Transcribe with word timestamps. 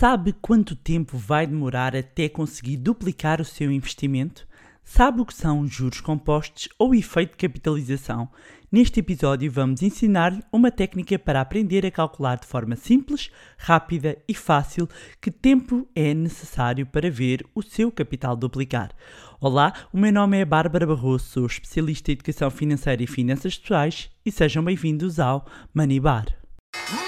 Sabe 0.00 0.32
quanto 0.32 0.74
tempo 0.74 1.18
vai 1.18 1.46
demorar 1.46 1.94
até 1.94 2.26
conseguir 2.26 2.78
duplicar 2.78 3.38
o 3.38 3.44
seu 3.44 3.70
investimento? 3.70 4.48
Sabe 4.82 5.20
o 5.20 5.26
que 5.26 5.34
são 5.34 5.66
juros 5.66 6.00
compostos 6.00 6.70
ou 6.78 6.94
efeito 6.94 7.32
de 7.32 7.36
capitalização? 7.36 8.26
Neste 8.72 9.00
episódio 9.00 9.52
vamos 9.52 9.82
ensinar-lhe 9.82 10.42
uma 10.50 10.70
técnica 10.70 11.18
para 11.18 11.42
aprender 11.42 11.84
a 11.84 11.90
calcular 11.90 12.36
de 12.36 12.46
forma 12.46 12.76
simples, 12.76 13.30
rápida 13.58 14.16
e 14.26 14.32
fácil 14.32 14.88
que 15.20 15.30
tempo 15.30 15.86
é 15.94 16.14
necessário 16.14 16.86
para 16.86 17.10
ver 17.10 17.44
o 17.54 17.62
seu 17.62 17.92
capital 17.92 18.34
duplicar. 18.34 18.92
Olá, 19.38 19.70
o 19.92 19.98
meu 19.98 20.10
nome 20.14 20.38
é 20.38 20.46
Bárbara 20.46 20.86
Barroso, 20.86 21.26
sou 21.26 21.44
especialista 21.44 22.10
em 22.10 22.14
educação 22.14 22.50
financeira 22.50 23.02
e 23.02 23.06
finanças 23.06 23.58
pessoais 23.58 24.10
e 24.24 24.32
sejam 24.32 24.64
bem-vindos 24.64 25.20
ao 25.20 25.44
Money 25.74 26.00
Bar. 26.00 26.24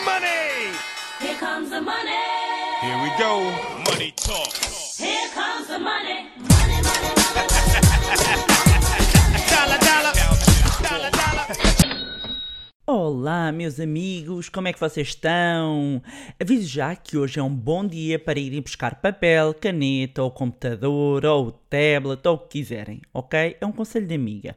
Money! 0.04 0.76
Here 1.22 1.38
comes 1.38 1.70
the 1.70 1.80
money. 1.80 2.01
Here 2.82 2.98
we 3.00 3.10
go. 3.16 3.44
Money 3.88 4.10
talk. 4.16 4.52
Here 4.98 5.28
comes 5.32 5.68
the 5.68 5.78
money. 5.78 6.26
Money, 6.36 6.82
money, 6.82 7.12
money. 7.22 7.46
Dollar, 9.48 9.78
dollar. 9.78 10.12
Dollar, 10.82 11.10
dollar. 11.12 11.46
Olá, 12.84 13.52
meus 13.52 13.78
amigos, 13.78 14.48
como 14.48 14.66
é 14.66 14.72
que 14.72 14.80
vocês 14.80 15.06
estão? 15.06 16.02
Aviso 16.40 16.66
já 16.66 16.96
que 16.96 17.16
hoje 17.16 17.38
é 17.38 17.42
um 17.44 17.54
bom 17.54 17.86
dia 17.86 18.18
para 18.18 18.40
irem 18.40 18.60
buscar 18.60 18.96
papel, 18.96 19.54
caneta, 19.54 20.20
ou 20.20 20.32
computador, 20.32 21.24
ou 21.24 21.52
tablet, 21.52 22.26
ou 22.26 22.34
o 22.34 22.38
que 22.38 22.58
quiserem, 22.58 23.00
ok? 23.14 23.58
É 23.60 23.64
um 23.64 23.70
conselho 23.70 24.08
de 24.08 24.14
amiga. 24.16 24.56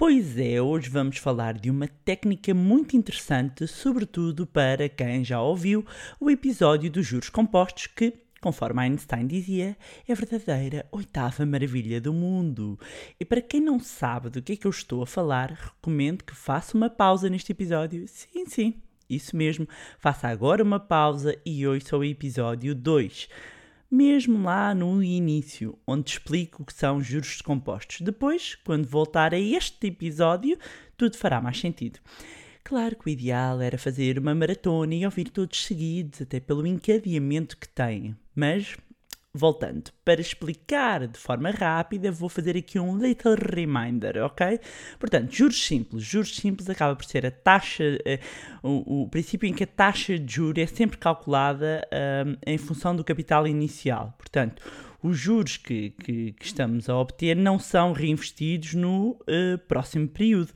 Pois 0.00 0.38
é, 0.38 0.62
hoje 0.62 0.88
vamos 0.88 1.18
falar 1.18 1.58
de 1.58 1.70
uma 1.70 1.86
técnica 1.86 2.54
muito 2.54 2.96
interessante, 2.96 3.66
sobretudo 3.66 4.46
para 4.46 4.88
quem 4.88 5.22
já 5.22 5.42
ouviu 5.42 5.84
o 6.18 6.30
episódio 6.30 6.90
dos 6.90 7.06
juros 7.06 7.28
compostos 7.28 7.86
que, 7.86 8.14
conforme 8.40 8.80
Einstein 8.80 9.26
dizia, 9.26 9.76
é 10.08 10.12
a 10.12 10.16
verdadeira 10.16 10.86
oitava 10.90 11.44
maravilha 11.44 12.00
do 12.00 12.14
mundo. 12.14 12.80
E 13.20 13.26
para 13.26 13.42
quem 13.42 13.60
não 13.60 13.78
sabe 13.78 14.30
do 14.30 14.40
que 14.40 14.54
é 14.54 14.56
que 14.56 14.66
eu 14.66 14.70
estou 14.70 15.02
a 15.02 15.06
falar, 15.06 15.50
recomendo 15.50 16.24
que 16.24 16.34
faça 16.34 16.78
uma 16.78 16.88
pausa 16.88 17.28
neste 17.28 17.52
episódio. 17.52 18.08
Sim, 18.08 18.46
sim, 18.46 18.82
isso 19.06 19.36
mesmo. 19.36 19.68
Faça 19.98 20.28
agora 20.28 20.64
uma 20.64 20.80
pausa 20.80 21.38
e 21.44 21.66
ouça 21.66 21.98
o 21.98 22.02
episódio 22.02 22.74
2 22.74 23.28
mesmo 23.90 24.44
lá 24.44 24.74
no 24.74 25.02
início, 25.02 25.76
onde 25.86 26.10
explico 26.10 26.62
o 26.62 26.66
que 26.66 26.72
são 26.72 27.02
juros 27.02 27.42
compostos. 27.42 28.00
Depois, 28.00 28.54
quando 28.64 28.86
voltar 28.86 29.34
a 29.34 29.38
este 29.38 29.88
episódio, 29.88 30.56
tudo 30.96 31.16
fará 31.16 31.40
mais 31.40 31.58
sentido. 31.58 31.98
Claro 32.62 32.96
que 32.96 33.06
o 33.06 33.10
ideal 33.10 33.60
era 33.60 33.76
fazer 33.76 34.18
uma 34.18 34.34
maratona 34.34 34.94
e 34.94 35.04
ouvir 35.04 35.30
todos 35.30 35.64
seguidos, 35.64 36.22
até 36.22 36.38
pelo 36.38 36.66
encadeamento 36.66 37.56
que 37.56 37.68
tem. 37.68 38.14
Mas, 38.34 38.76
voltando, 39.32 39.92
para 40.04 40.20
explicar 40.20 41.06
de 41.06 41.18
forma 41.18 41.50
rápida, 41.50 42.10
vou 42.10 42.28
fazer 42.28 42.56
aqui 42.56 42.80
um 42.80 42.98
little 42.98 43.36
reminder, 43.36 44.18
ok? 44.24 44.58
Portanto, 44.98 45.32
juros 45.32 45.64
simples. 45.64 46.02
Juros 46.02 46.34
simples 46.34 46.68
acaba 46.68 46.96
por 46.96 47.04
ser 47.04 47.24
a 47.24 47.30
taxa, 47.30 47.84
eh, 48.04 48.18
o, 48.62 49.02
o 49.04 49.08
princípio 49.08 49.48
em 49.48 49.52
que 49.52 49.62
a 49.64 49.66
taxa 49.68 50.18
de 50.18 50.34
juros 50.34 50.60
é 50.62 50.66
sempre 50.66 50.98
calculada 50.98 51.86
ahm, 51.92 52.34
em 52.44 52.58
função 52.58 52.94
do 52.96 53.04
capital 53.04 53.46
inicial. 53.46 54.14
Portanto, 54.18 54.62
os 55.02 55.16
juros 55.16 55.56
que, 55.56 55.90
que- 55.90 56.32
que 56.32 56.44
estamos 56.44 56.88
a 56.88 56.96
obter 56.96 57.36
não 57.36 57.58
são 57.58 57.92
reinvestidos 57.92 58.74
no 58.74 59.16
eh, 59.28 59.56
próximo 59.68 60.08
período. 60.08 60.52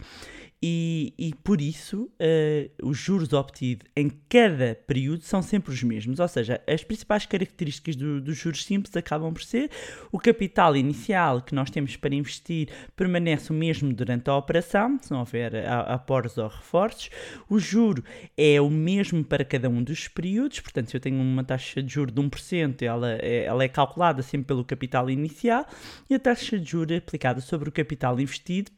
E, 0.66 1.12
e 1.18 1.34
por 1.44 1.60
isso 1.60 2.10
eh, 2.18 2.70
os 2.82 2.96
juros 2.96 3.34
obtidos 3.34 3.86
em 3.94 4.08
cada 4.30 4.74
período 4.86 5.22
são 5.22 5.42
sempre 5.42 5.70
os 5.70 5.82
mesmos. 5.82 6.18
Ou 6.18 6.26
seja, 6.26 6.58
as 6.66 6.82
principais 6.82 7.26
características 7.26 7.94
do- 7.96 8.18
dos 8.18 8.38
juros 8.38 8.64
simples 8.64 8.96
acabam 8.96 9.30
por 9.34 9.42
ser 9.42 9.70
o 10.10 10.18
capital 10.18 10.74
inicial 10.74 11.42
que 11.42 11.54
nós 11.54 11.68
temos 11.70 11.96
para 11.96 12.14
investir 12.14 12.70
permanece 12.96 13.50
o 13.52 13.54
mesmo 13.54 13.92
durante 13.92 14.30
a 14.30 14.36
operação, 14.38 14.98
se 15.02 15.10
não 15.10 15.18
houver 15.18 15.52
aportes 15.68 16.38
ou 16.38 16.48
reforços. 16.48 17.10
O 17.46 17.58
juro 17.58 18.02
é 18.34 18.58
o 18.58 18.70
mesmo 18.70 19.22
para 19.22 19.44
cada 19.44 19.68
um 19.68 19.82
dos 19.82 20.08
períodos, 20.08 20.60
portanto, 20.60 20.88
se 20.90 20.96
eu 20.96 21.00
tenho 21.00 21.20
uma 21.20 21.44
taxa 21.44 21.82
de 21.82 21.92
juro 21.92 22.10
de 22.10 22.22
1%, 22.22 22.80
ela 22.80 23.12
é, 23.20 23.44
ela 23.44 23.62
é 23.64 23.68
calculada 23.68 24.22
sempre 24.22 24.46
pelo 24.46 24.64
capital 24.64 25.10
inicial 25.10 25.66
e 26.08 26.14
a 26.14 26.18
taxa 26.18 26.58
de 26.58 26.70
juro 26.70 26.94
é 26.94 26.96
aplicada 26.96 27.42
sobre 27.42 27.68
o 27.68 27.72
capital 27.72 28.18
investido 28.18 28.72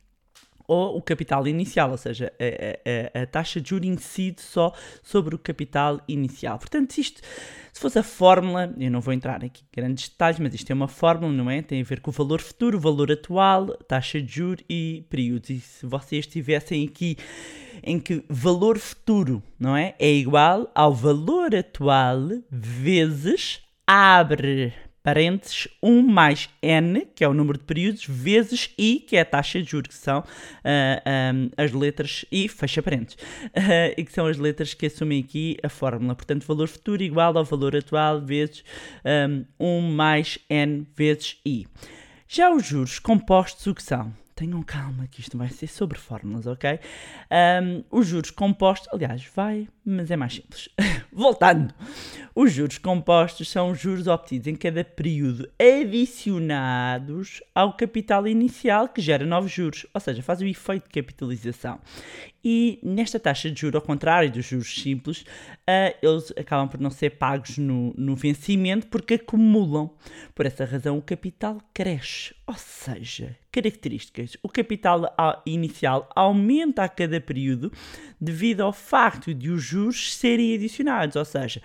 ou 0.69 0.97
o 0.97 1.03
capital 1.03 1.47
inicial, 1.47 1.91
ou 1.91 1.97
seja, 1.97 2.33
a, 2.41 3.19
a- 3.19 3.23
a- 3.23 3.27
taxa 3.27 3.61
de 3.61 3.71
juros 3.71 3.87
incide 3.89 4.41
só 4.43 4.73
sobre 5.03 5.35
o 5.35 5.39
capital 5.39 6.01
inicial. 6.09 6.59
Portanto, 6.59 6.97
isto, 6.99 7.21
se 7.73 7.81
fosse 7.81 7.99
a 7.99 8.03
fórmula, 8.03 8.75
eu 8.79 8.91
não 8.91 9.01
vou 9.01 9.13
entrar 9.15 9.45
aqui 9.45 9.63
em 9.63 9.81
grandes 9.81 10.09
detalhes, 10.09 10.39
mas 10.41 10.55
isto 10.55 10.71
é 10.71 10.75
uma 10.75 10.89
fórmula, 10.89 11.33
não 11.33 11.51
é? 11.51 11.63
Tem 11.63 11.81
a 11.81 11.85
ver 11.85 12.01
com 12.01 12.11
o 12.11 12.15
valor 12.15 12.41
futuro, 12.41 12.79
o 12.79 12.81
valor 12.81 13.11
atual, 13.13 13.67
taxa 13.89 14.21
de 14.21 14.33
juros 14.33 14.65
e 14.69 15.05
períodos. 15.11 15.51
E 15.51 15.61
se 15.61 15.87
vocês 15.87 16.27
tivessem 16.27 16.85
aqui 16.87 17.17
em 17.83 18.01
que 18.01 18.25
valor 18.29 18.79
futuro, 18.79 19.43
não 19.59 19.77
é? 19.77 19.95
É 19.99 20.11
igual 20.13 20.71
ao 20.75 20.95
valor 20.95 21.55
atual 21.55 22.21
vezes 22.51 23.61
abre 23.87 24.73
parênteses 25.07 25.69
1 25.81 26.03
mais 26.03 26.51
n, 26.61 27.07
que 27.15 27.23
é 27.23 27.29
o 27.29 27.33
número 27.33 27.57
de 27.57 27.63
períodos, 27.63 28.05
vezes 28.09 28.75
i, 28.77 28.99
que 28.99 29.17
é 29.17 29.21
a 29.21 29.25
taxa 29.25 29.63
de 29.63 29.71
juros, 29.71 29.95
que 29.95 30.03
são 30.03 30.25
ah, 30.65 31.03
ah, 31.05 31.63
as 31.63 31.71
letras, 31.71 32.25
e 32.33 32.49
fecha 32.49 32.83
parênteses, 32.83 33.17
ah, 33.55 33.95
e 33.97 34.05
que 34.05 34.13
são 34.13 34.27
as 34.27 34.37
letras 34.37 34.75
que 34.75 34.87
assumem 34.87 35.21
aqui 35.23 35.59
a 35.63 35.69
fórmula. 35.69 36.17
Portanto, 36.17 36.45
valor 36.45 36.67
futuro 36.67 37.05
igual 37.05 37.39
ao 37.39 37.45
valor 37.45 37.77
atual 37.77 38.21
vezes 38.21 38.65
ah, 39.05 39.47
1 39.61 39.81
mais 39.93 40.41
n 40.51 40.85
vezes 40.97 41.39
i. 41.47 41.69
Já 42.27 42.51
os 42.51 42.67
juros 42.67 42.99
compostos, 42.99 43.65
o 43.69 43.77
que 43.77 43.85
são? 43.85 44.13
Tenham 44.35 44.61
calma 44.65 45.07
que 45.07 45.21
isto 45.21 45.39
vai 45.39 45.51
ser 45.51 45.69
sobre 45.69 46.01
fórmulas, 46.01 46.49
ok? 46.49 46.81
Ahm, 47.31 47.85
os 47.93 48.09
juros 48.09 48.33
compostos, 48.33 48.89
aliás, 48.93 49.25
vai, 49.35 49.69
mas 49.87 50.11
é 50.11 50.17
mais 50.17 50.35
simples. 50.35 50.69
Voltando, 51.13 51.73
os 52.35 52.53
juros 52.53 52.77
compostos 52.77 53.49
são 53.49 53.71
os 53.71 53.81
juros 53.81 54.09
obtidos 54.09 54.49
em 54.49 54.57
cada 54.57 54.83
período 54.85 55.49
adicionados 55.59 57.41
ao 57.55 57.75
capital 57.75 58.27
inicial 58.27 58.89
que 58.89 59.01
gera 59.01 59.25
novos 59.25 59.53
juros, 59.53 59.87
ou 59.95 60.01
seja, 60.01 60.23
faz 60.23 60.41
o 60.41 60.45
efeito 60.45 60.89
de 60.89 61.01
capitalização. 61.01 61.79
E 62.45 62.79
nesta 62.83 63.19
taxa 63.19 63.51
de 63.51 63.61
juros, 63.61 63.77
ao 63.77 63.83
contrário 63.83 64.31
dos 64.31 64.45
juros 64.45 64.73
simples, 64.81 65.25
ah, 65.67 65.95
eles 66.03 66.33
acabam 66.37 66.69
por 66.69 66.81
não 66.81 66.91
ser 66.91 67.11
pagos 67.11 67.59
no, 67.59 67.93
no 67.97 68.15
vencimento 68.15 68.87
porque 68.89 69.15
acumulam. 69.15 69.91
Por 70.35 70.47
essa 70.47 70.65
razão, 70.65 70.99
o 70.99 71.03
capital 71.03 71.61
cresce. 71.75 72.35
Ou 72.47 72.55
seja, 72.55 73.37
características: 73.51 74.37
o 74.43 74.49
capital 74.49 75.13
a- 75.19 75.43
inicial 75.45 76.09
aumenta 76.15 76.85
a 76.85 76.89
cada 76.89 77.21
período 77.21 77.73
devido 78.21 78.61
ao 78.61 78.73
facto 78.73 79.35
de 79.35 79.51
os 79.51 79.63
juros 79.63 79.76
serem 80.15 80.55
adicionados. 80.55 81.17
Ou 81.17 81.25
seja, 81.25 81.63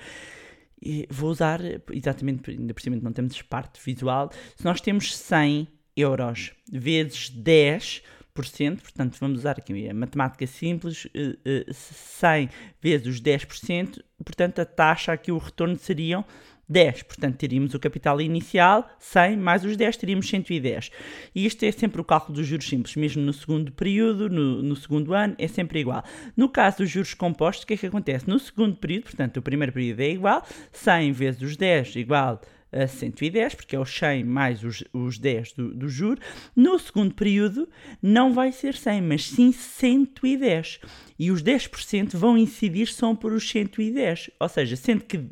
vou 1.10 1.30
usar 1.30 1.60
exatamente, 1.92 2.52
ainda 2.52 2.74
por 2.74 2.82
cima 2.82 2.98
não 3.02 3.14
temos 3.14 3.42
parte 3.42 3.80
visual, 3.84 4.32
se 4.56 4.66
nós 4.66 4.82
temos 4.82 5.16
100 5.16 5.68
euros 5.96 6.52
vezes 6.72 7.32
10%, 7.32 8.02
portanto 8.34 9.18
vamos 9.20 9.40
usar 9.40 9.58
aqui 9.58 9.90
a 9.90 9.94
matemática 9.94 10.46
simples, 10.48 11.08
eh, 11.14 11.38
eh, 11.46 11.66
100 11.72 12.50
vezes 12.82 13.08
os 13.08 13.22
10%, 13.22 14.04
portanto 14.24 14.60
a 14.60 14.66
taxa 14.66 15.14
aqui, 15.14 15.32
o 15.32 15.38
retorno 15.38 15.76
seriam 15.78 16.26
10, 16.72 17.04
portanto 17.04 17.36
teríamos 17.36 17.74
o 17.74 17.80
capital 17.80 18.22
inicial, 18.22 18.90
100 18.98 19.38
mais 19.38 19.66
os 19.66 19.76
10, 19.76 19.98
teríamos 19.98 20.30
110. 20.30 20.90
E 21.36 21.46
isto 21.46 21.64
é 21.66 21.72
sempre 21.72 22.00
o 22.00 22.04
cálculo 22.04 22.38
dos 22.38 22.48
juros 22.48 22.68
simples, 22.68 22.96
mesmo 22.96 23.22
no 23.22 23.34
segundo 23.34 23.72
período, 23.74 24.30
no, 24.30 24.64
no 24.64 24.76
segundo 24.76 25.14
ano, 25.14 25.36
é 25.38 25.48
sempre 25.48 25.82
igual. 25.82 26.04
No 26.36 26.48
caso 26.48 26.78
dos 26.78 26.90
juros 26.90 27.14
compostos, 27.14 27.64
o 27.64 27.68
que 27.68 27.74
é 27.74 27.78
que 27.78 27.88
acontece? 27.88 28.30
No 28.30 28.40
segundo 28.40 28.78
período, 28.78 29.04
portanto 29.04 29.38
o 29.38 29.42
primeiro 29.42 29.74
período 29.74 30.00
é 30.00 30.10
igual, 30.10 30.46
100 30.72 31.12
vezes 31.12 31.42
os 31.42 31.58
10 31.58 31.98
igual 31.98 32.42
a 32.72 32.88
110, 32.88 33.56
porque 33.56 33.76
é 33.76 33.80
os 33.80 33.94
100 33.94 34.24
mais 34.24 34.64
os, 34.64 34.84
os 34.94 35.18
10 35.18 35.54
do, 35.54 35.74
do 35.74 35.90
juro. 35.90 36.22
No 36.56 36.80
segundo 36.80 37.14
período 37.14 37.68
não 38.02 38.34
vai 38.34 38.52
ser 38.52 38.76
100, 38.76 39.02
mas 39.02 39.28
sim 39.28 39.52
110. 39.52 40.80
E 41.20 41.32
os 41.32 41.44
10% 41.44 42.16
vão 42.16 42.38
incidir 42.38 42.88
só 42.88 43.14
por 43.14 43.34
os 43.34 43.50
110. 43.50 44.32
Ou 44.40 44.50
seja, 44.50 44.76
sendo 44.76 45.04
que 45.04 45.30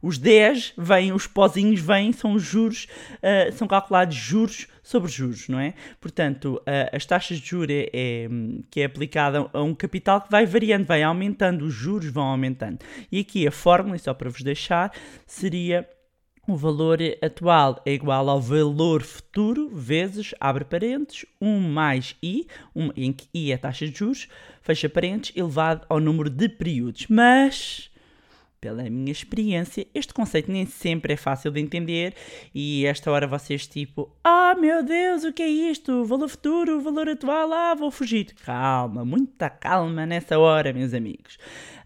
os 0.00 0.18
10 0.18 0.74
vêm, 0.78 1.12
os 1.12 1.26
pozinhos 1.26 1.80
vêm, 1.80 2.12
são 2.12 2.34
os 2.34 2.42
juros, 2.42 2.86
ah, 3.22 3.50
são 3.52 3.66
calculados 3.66 4.14
juros 4.14 4.68
sobre 4.82 5.10
juros, 5.10 5.48
não 5.48 5.58
é? 5.58 5.74
Portanto, 6.00 6.62
ah, 6.66 6.96
as 6.96 7.04
taxas 7.04 7.38
de 7.38 7.46
juros 7.46 7.70
é, 7.70 7.90
é, 7.92 8.28
que 8.70 8.80
é 8.80 8.84
aplicada 8.84 9.50
a 9.52 9.62
um 9.62 9.74
capital 9.74 10.20
que 10.20 10.30
vai 10.30 10.46
variando, 10.46 10.86
vai 10.86 11.02
aumentando, 11.02 11.64
os 11.64 11.74
juros 11.74 12.10
vão 12.10 12.24
aumentando. 12.24 12.78
E 13.10 13.20
aqui 13.20 13.46
a 13.46 13.50
fórmula, 13.50 13.98
só 13.98 14.14
para 14.14 14.30
vos 14.30 14.42
deixar, 14.42 14.92
seria 15.26 15.88
o 16.48 16.56
valor 16.56 16.98
atual 17.22 17.80
é 17.84 17.92
igual 17.92 18.28
ao 18.30 18.40
valor 18.40 19.02
futuro 19.02 19.68
vezes, 19.68 20.34
abre 20.40 20.64
parênteses, 20.64 21.26
1 21.38 21.60
mais 21.60 22.16
i, 22.22 22.46
um, 22.74 22.90
em 22.96 23.12
que 23.12 23.28
i 23.34 23.52
é 23.52 23.54
a 23.54 23.58
taxa 23.58 23.86
de 23.86 23.94
juros, 23.94 24.28
fecha 24.62 24.88
parênteses, 24.88 25.36
elevado 25.36 25.84
ao 25.90 26.00
número 26.00 26.30
de 26.30 26.48
períodos. 26.48 27.06
Mas 27.08 27.90
pela 28.60 28.82
minha 28.90 29.12
experiência, 29.12 29.86
este 29.94 30.12
conceito 30.12 30.50
nem 30.50 30.66
sempre 30.66 31.12
é 31.12 31.16
fácil 31.16 31.50
de 31.50 31.60
entender 31.60 32.14
e 32.54 32.86
esta 32.86 33.10
hora 33.10 33.26
vocês 33.26 33.66
tipo, 33.66 34.10
ah 34.24 34.54
meu 34.58 34.82
Deus, 34.82 35.24
o 35.24 35.32
que 35.32 35.42
é 35.42 35.48
isto? 35.48 36.04
Valor 36.04 36.28
futuro, 36.28 36.80
valor 36.80 37.08
atual, 37.08 37.52
ah, 37.52 37.74
vou 37.74 37.90
fugir. 37.90 38.34
Calma, 38.44 39.04
muita 39.04 39.48
calma 39.48 40.04
nessa 40.06 40.38
hora, 40.38 40.72
meus 40.72 40.92
amigos. 40.92 41.38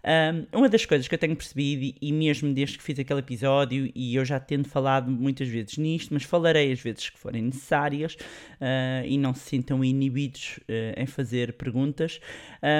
Um, 0.05 0.57
uma 0.57 0.67
das 0.67 0.85
coisas 0.85 1.07
que 1.07 1.15
eu 1.15 1.19
tenho 1.19 1.35
percebido, 1.35 1.97
e 2.01 2.11
mesmo 2.11 2.53
desde 2.53 2.77
que 2.77 2.83
fiz 2.83 2.99
aquele 2.99 3.19
episódio, 3.19 3.89
e 3.95 4.15
eu 4.15 4.25
já 4.25 4.39
tendo 4.39 4.67
falado 4.67 5.09
muitas 5.09 5.47
vezes 5.47 5.77
nisto, 5.77 6.13
mas 6.13 6.23
falarei 6.23 6.71
as 6.71 6.79
vezes 6.81 7.09
que 7.09 7.17
forem 7.17 7.41
necessárias 7.43 8.15
uh, 8.15 9.05
e 9.05 9.17
não 9.17 9.33
se 9.33 9.49
sintam 9.49 9.83
inibidos 9.83 10.59
uh, 10.63 11.01
em 11.01 11.05
fazer 11.05 11.53
perguntas, 11.53 12.19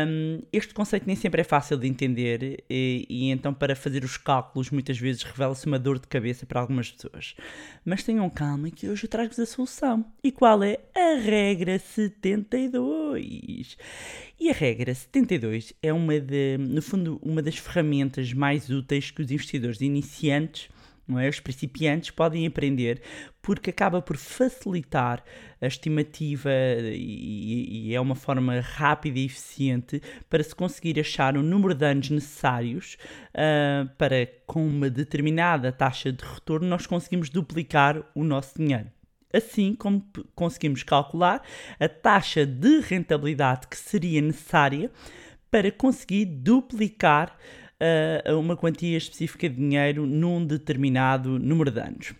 um, 0.08 0.42
este 0.52 0.74
conceito 0.74 1.08
nem 1.08 1.16
sempre 1.16 1.42
é 1.42 1.44
fácil 1.44 1.78
de 1.78 1.88
entender 1.88 2.64
e, 2.70 3.06
e 3.10 3.30
então 3.30 3.54
para 3.54 3.76
fazer 3.76 4.04
os 4.04 4.18
cálculos 4.18 4.70
muitas 4.70 4.98
vezes 4.98 5.24
revela-se 5.24 5.66
uma 5.66 5.80
dor 5.80 6.00
de 6.00 6.08
cabeça 6.08 6.46
para 6.46 6.60
algumas 6.60 6.92
pessoas. 6.92 7.36
Mas 7.86 8.04
tenham 8.04 8.30
calma 8.30 8.70
que 8.70 8.90
hoje 8.90 9.06
eu 9.06 9.10
trago-vos 9.10 9.40
a 9.40 9.46
solução. 9.46 10.06
E 10.24 10.32
qual 10.32 10.64
é? 10.64 10.80
A 10.96 11.20
regra 11.22 11.78
72. 11.80 13.78
E 14.40 14.50
a 14.50 14.54
regra 14.54 14.94
72 14.94 15.74
é 15.82 15.94
uma 15.94 16.20
de, 16.20 16.58
no 16.58 16.82
fundo, 16.82 17.13
uma 17.22 17.42
das 17.42 17.58
ferramentas 17.58 18.34
mais 18.34 18.70
úteis 18.70 19.12
que 19.12 19.22
os 19.22 19.32
investidores 19.32 19.82
iniciantes, 19.82 20.70
não 21.08 21.20
é, 21.20 21.28
os 21.28 21.40
principiantes 21.40 22.12
podem 22.12 22.48
aprender, 22.48 23.02
porque 23.42 23.70
acaba 23.70 24.02
por 24.02 24.16
facilitar 24.16 25.24
a 25.62 25.68
estimativa 25.68 26.50
e, 26.94 27.90
e, 27.90 27.96
é 27.96 28.00
uma 28.00 28.16
forma 28.16 28.60
rápida 28.62 29.20
e 29.20 29.26
eficiente 29.26 30.02
para 30.30 30.42
se 30.42 30.56
conseguir 30.56 31.00
achar 31.00 31.36
o 31.36 31.44
número 31.44 31.74
de 31.74 31.86
anos 31.86 32.10
necessários 32.10 32.98
uh, 33.32 33.90
para, 33.98 34.28
com 34.48 34.66
uma 34.66 34.90
determinada 34.90 35.72
taxa 35.72 36.12
de 36.12 36.24
retorno, 36.24 36.68
nós 36.68 36.88
conseguimos 36.88 37.30
duplicar 37.30 38.02
o 38.16 38.24
nosso 38.24 38.58
dinheiro. 38.58 38.90
Assim 39.34 39.74
como 39.74 40.06
conseguimos 40.36 40.84
calcular 40.84 41.42
a 41.80 41.90
taxa 41.90 42.46
de 42.46 42.80
rentabilidade 42.82 43.68
que 43.68 43.76
seria 43.76 44.22
necessária 44.22 44.92
para 45.54 45.72
conseguir 45.72 46.26
duplicar 46.26 47.38
uh, 48.28 48.40
uma 48.40 48.58
quantia 48.58 48.98
específica 48.98 49.48
de 49.48 49.56
dinheiro 49.56 50.04
num 50.08 50.44
determinado 50.44 51.38
número 51.38 51.70
de 51.70 51.80
anos. 51.80 52.16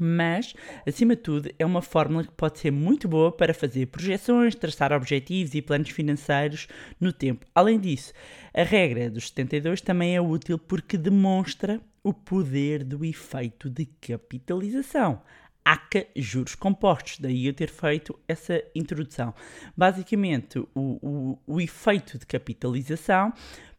Mas, 0.00 0.54
acima 0.84 1.14
de 1.14 1.22
tudo, 1.22 1.50
é 1.56 1.64
uma 1.64 1.80
fórmula 1.80 2.24
que 2.24 2.32
pode 2.32 2.58
ser 2.58 2.72
muito 2.72 3.06
boa 3.06 3.30
para 3.30 3.54
fazer 3.54 3.86
projeções, 3.86 4.56
traçar 4.56 4.92
objetivos 4.92 5.54
e 5.54 5.62
planos 5.62 5.90
financeiros 5.90 6.66
no 7.00 7.12
tempo. 7.12 7.46
Além 7.54 7.78
disso, 7.78 8.12
a 8.52 8.64
regra 8.64 9.08
dos 9.08 9.28
72 9.28 9.80
também 9.80 10.16
é 10.16 10.20
útil 10.20 10.58
porque 10.58 10.98
demonstra 10.98 11.80
o 12.02 12.12
poder 12.12 12.82
do 12.82 13.04
efeito 13.04 13.70
de 13.70 13.86
capitalização. 13.86 15.22
ACA 15.64 16.06
juros 16.16 16.54
compostos. 16.54 17.18
Daí 17.18 17.46
eu 17.46 17.54
ter 17.54 17.70
feito 17.70 18.18
essa 18.26 18.62
introdução. 18.74 19.34
Basicamente, 19.76 20.58
o, 20.58 20.68
o, 20.74 21.38
o 21.46 21.60
efeito 21.60 22.18
de 22.18 22.26
capitalização 22.26 23.32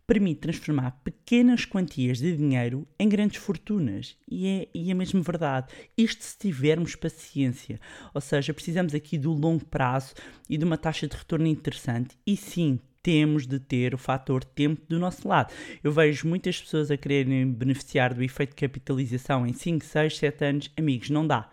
permite 0.09 0.41
transformar 0.41 0.99
pequenas 1.03 1.65
quantias 1.65 2.17
de 2.17 2.35
dinheiro 2.35 2.87
em 2.97 3.07
grandes 3.07 3.37
fortunas. 3.37 4.17
E 4.27 4.47
é, 4.47 4.67
e 4.73 4.89
é 4.89 4.93
mesmo 4.95 5.21
verdade. 5.21 5.67
Isto 5.95 6.23
se 6.23 6.35
tivermos 6.35 6.95
paciência. 6.95 7.79
Ou 8.11 8.19
seja, 8.19 8.51
precisamos 8.51 8.95
aqui 8.95 9.19
do 9.19 9.31
longo 9.31 9.63
prazo 9.65 10.15
e 10.49 10.57
de 10.57 10.65
uma 10.65 10.79
taxa 10.79 11.07
de 11.07 11.15
retorno 11.15 11.45
interessante. 11.45 12.17
E 12.25 12.35
sim, 12.35 12.79
temos 13.01 13.47
de 13.47 13.59
ter 13.59 13.93
o 13.93 13.97
fator 13.97 14.43
tempo 14.43 14.81
do 14.87 14.99
nosso 14.99 15.27
lado. 15.27 15.53
Eu 15.83 15.91
vejo 15.91 16.27
muitas 16.27 16.61
pessoas 16.61 16.91
a 16.91 16.97
quererem 16.97 17.51
beneficiar 17.51 18.13
do 18.13 18.23
efeito 18.23 18.51
de 18.51 18.55
capitalização 18.57 19.45
em 19.45 19.53
5, 19.53 19.85
6, 19.85 20.17
7 20.17 20.45
anos. 20.45 20.71
Amigos, 20.77 21.09
não 21.09 21.25
dá 21.25 21.49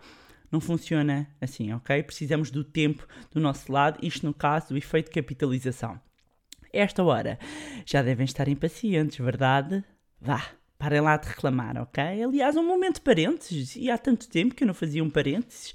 não 0.50 0.60
funciona 0.60 1.28
assim, 1.40 1.72
ok? 1.72 2.02
Precisamos 2.02 2.50
do 2.50 2.64
tempo 2.64 3.06
do 3.32 3.40
nosso 3.40 3.70
lado, 3.70 3.98
isto 4.02 4.24
no 4.26 4.32
caso 4.32 4.68
do 4.68 4.76
efeito 4.76 5.06
de 5.06 5.20
capitalização. 5.20 6.00
Esta 6.72 7.02
hora 7.02 7.38
já 7.84 8.02
devem 8.02 8.24
estar 8.24 8.48
impacientes, 8.48 9.18
verdade? 9.18 9.84
Vá, 10.20 10.44
parem 10.78 11.00
lá 11.00 11.16
de 11.16 11.28
reclamar, 11.28 11.76
ok? 11.78 12.02
Aliás, 12.22 12.56
um 12.56 12.66
momento 12.66 12.96
de 12.96 13.00
parênteses, 13.02 13.76
e 13.76 13.90
há 13.90 13.98
tanto 13.98 14.28
tempo 14.28 14.54
que 14.54 14.64
eu 14.64 14.66
não 14.66 14.74
fazia 14.74 15.02
um 15.02 15.10
parênteses. 15.10 15.74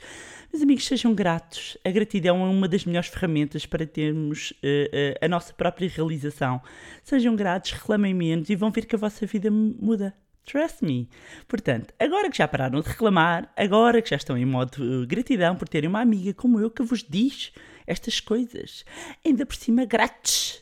Meus 0.51 0.63
amigos, 0.63 0.86
sejam 0.86 1.15
gratos. 1.15 1.77
A 1.86 1.89
gratidão 1.89 2.45
é 2.45 2.50
uma 2.50 2.68
das 2.68 2.83
melhores 2.83 3.07
ferramentas 3.07 3.65
para 3.65 3.88
termos 3.88 4.51
uh, 4.51 4.56
uh, 4.56 5.25
a 5.25 5.27
nossa 5.30 5.53
própria 5.53 5.88
realização. 5.88 6.62
Sejam 7.06 7.38
gratos, 7.38 7.71
reclamem 7.71 8.13
menos 8.13 8.50
e 8.50 8.56
vão 8.56 8.69
ver 8.69 8.86
que 8.86 8.94
a 8.94 9.00
vossa 9.00 9.25
vida 9.25 9.50
muda. 9.50 10.13
Trust 10.44 10.83
me. 10.83 11.07
Portanto, 11.48 11.94
agora 11.98 12.30
que 12.30 12.38
já 12.38 12.50
pararam 12.50 12.81
de 12.81 12.89
reclamar, 12.89 13.50
agora 13.56 14.01
que 14.01 14.09
já 14.09 14.18
estão 14.18 14.38
em 14.38 14.45
modo 14.45 14.75
uh, 14.83 15.07
gratidão 15.07 15.56
por 15.56 15.69
terem 15.69 15.89
uma 15.89 16.01
amiga 16.01 16.33
como 16.33 16.59
eu 16.59 16.69
que 16.69 16.83
vos 16.83 17.01
diz 17.01 17.53
estas 17.88 18.19
coisas, 18.19 18.83
ainda 19.25 19.45
por 19.45 19.56
cima 19.56 19.86
grátis. 19.86 20.62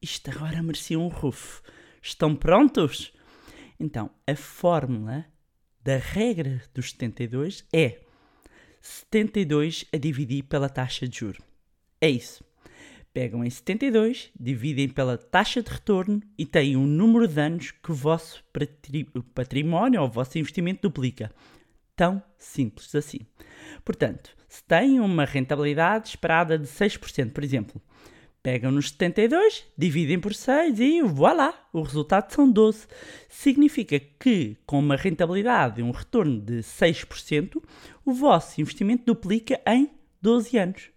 Isto 0.00 0.30
agora 0.30 0.62
merecia 0.62 0.98
um 0.98 1.08
rufo. 1.08 1.62
Estão 2.00 2.34
prontos? 2.34 3.12
Então, 3.78 4.10
a 4.26 4.34
fórmula 4.34 5.26
da 5.82 5.98
regra 5.98 6.62
dos 6.72 6.92
72 6.92 7.66
é 7.70 8.03
72 8.86 9.84
a 9.92 9.96
dividir 9.96 10.44
pela 10.44 10.68
taxa 10.68 11.08
de 11.08 11.18
juro. 11.18 11.42
É 12.00 12.08
isso 12.08 12.44
pegam 13.14 13.44
em 13.44 13.48
72, 13.48 14.32
dividem 14.38 14.88
pela 14.88 15.16
taxa 15.16 15.62
de 15.62 15.70
retorno 15.70 16.20
e 16.36 16.44
têm 16.44 16.76
um 16.76 16.84
número 16.84 17.28
de 17.28 17.40
anos 17.40 17.70
que 17.70 17.92
o 17.92 17.94
vosso 17.94 18.44
património 19.32 20.00
ou 20.00 20.08
o 20.08 20.10
vosso 20.10 20.36
investimento 20.36 20.82
duplica. 20.82 21.30
Tão 21.94 22.20
simples 22.36 22.92
assim. 22.92 23.20
Portanto, 23.84 24.36
se 24.48 24.64
têm 24.64 24.98
uma 24.98 25.24
rentabilidade 25.24 26.08
esperada 26.08 26.58
de 26.58 26.66
6%, 26.66 27.30
por 27.30 27.44
exemplo, 27.44 27.80
pegam 28.44 28.70
nos 28.70 28.90
72, 28.90 29.64
dividem 29.76 30.20
por 30.20 30.34
6 30.34 30.78
e 30.78 31.00
voilà, 31.00 31.54
o 31.72 31.80
resultado 31.80 32.30
são 32.30 32.48
12. 32.48 32.86
Significa 33.26 33.98
que, 33.98 34.54
com 34.66 34.78
uma 34.78 34.96
rentabilidade 34.96 35.80
e 35.80 35.82
um 35.82 35.90
retorno 35.90 36.38
de 36.38 36.58
6%, 36.58 37.62
o 38.04 38.12
vosso 38.12 38.60
investimento 38.60 39.06
duplica 39.06 39.58
em 39.66 39.90
12 40.20 40.58
anos. 40.58 40.90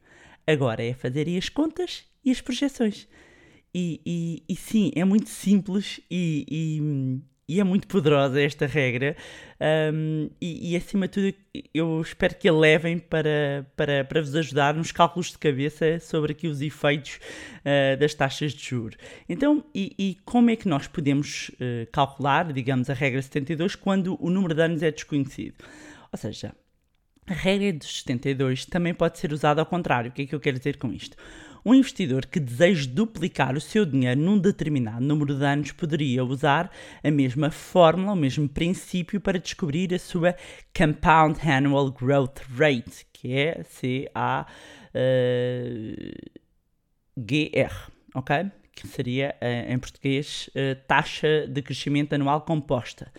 Agora 0.45 0.83
é 0.83 0.93
fazer 0.93 1.25
as 1.37 1.47
contas 1.47 2.03
e 2.23 2.31
as 2.31 2.41
projeções. 2.41 3.07
E, 3.73 4.01
e, 4.05 4.43
e 4.49 4.55
sim, 4.57 4.91
é 4.93 5.05
muito 5.05 5.29
simples 5.29 6.01
e, 6.11 6.45
e, 6.49 7.21
e, 7.47 7.59
é 7.59 7.63
muito 7.63 7.87
poderosa 7.87 8.41
esta 8.41 8.65
regra. 8.65 9.15
Um, 9.93 10.29
e, 10.41 10.75
acima 10.75 11.07
de 11.07 11.13
tudo, 11.13 11.67
eu 11.73 12.01
espero 12.01 12.35
que 12.35 12.47
a 12.47 12.53
levem 12.53 12.99
para, 12.99 13.65
para, 13.75 14.03
para 14.03 14.21
vos 14.21 14.35
ajudar 14.35 14.73
nos 14.73 14.91
cálculos 14.91 15.31
de 15.31 15.37
cabeça 15.37 15.99
sobre 15.99 16.33
aqui 16.33 16.47
os 16.47 16.61
efeitos 16.61 17.19
uh, 17.61 17.97
das 17.97 18.13
taxas 18.13 18.53
de 18.53 18.63
juros. 18.63 18.97
Então, 19.27 19.63
e, 19.73 20.17
como 20.25 20.49
é 20.49 20.55
que 20.55 20.67
nós 20.67 20.87
podemos 20.87 21.49
uh, 21.49 21.87
calcular, 21.91 22.51
digamos, 22.51 22.89
a 22.89 22.93
regra 22.93 23.21
72 23.21 23.75
quando 23.75 24.17
o 24.19 24.29
número 24.29 24.53
de 24.53 24.61
anos 24.61 24.83
é 24.83 24.91
desconhecido? 24.91 25.55
Ou 26.11 26.17
seja, 26.17 26.53
a 27.27 27.33
regra 27.33 27.73
dos 27.73 27.99
72 27.99 28.65
também 28.65 28.93
pode 28.93 29.19
ser 29.19 29.33
usada 29.33 29.61
ao 29.61 29.65
contrário. 29.65 30.09
O 30.09 30.13
que 30.13 30.21
é 30.21 30.25
que 30.25 30.35
eu 30.35 30.39
quero 30.39 30.57
dizer 30.57 30.77
com 30.77 30.93
isto? 30.93 31.17
Um 31.67 31.75
investidor 31.75 32.25
que 32.25 32.39
deseja 32.39 32.89
duplicar 32.89 33.53
o 33.57 33.59
seu 33.59 33.85
dinheiro 33.85 34.21
num 34.21 34.39
determinado 34.39 35.03
número 35.03 35.37
de 35.37 35.43
anos 35.43 35.73
poderia 35.73 36.23
usar 36.23 36.71
a 37.03 37.11
mesma 37.11 37.51
fórmula, 37.51 38.13
o 38.13 38.15
mesmo 38.15 38.47
princípio 38.47 39.19
para 39.19 39.37
descobrir 39.37 39.93
a 39.93 39.99
sua 39.99 40.33
Compound 40.73 41.37
Annual 41.45 41.91
Growth 41.91 42.39
Rate, 42.55 43.05
que 43.11 43.33
é 43.33 43.63
C-A-G-R, 43.65 44.47
ok? 48.15 48.49
Que 48.73 48.87
seria, 48.87 49.35
eh, 49.41 49.65
em 49.67 49.77
português, 49.77 50.49
taxa 50.87 51.45
de 51.49 51.61
crescimento 51.61 52.13
anual 52.13 52.43
composta 52.43 53.11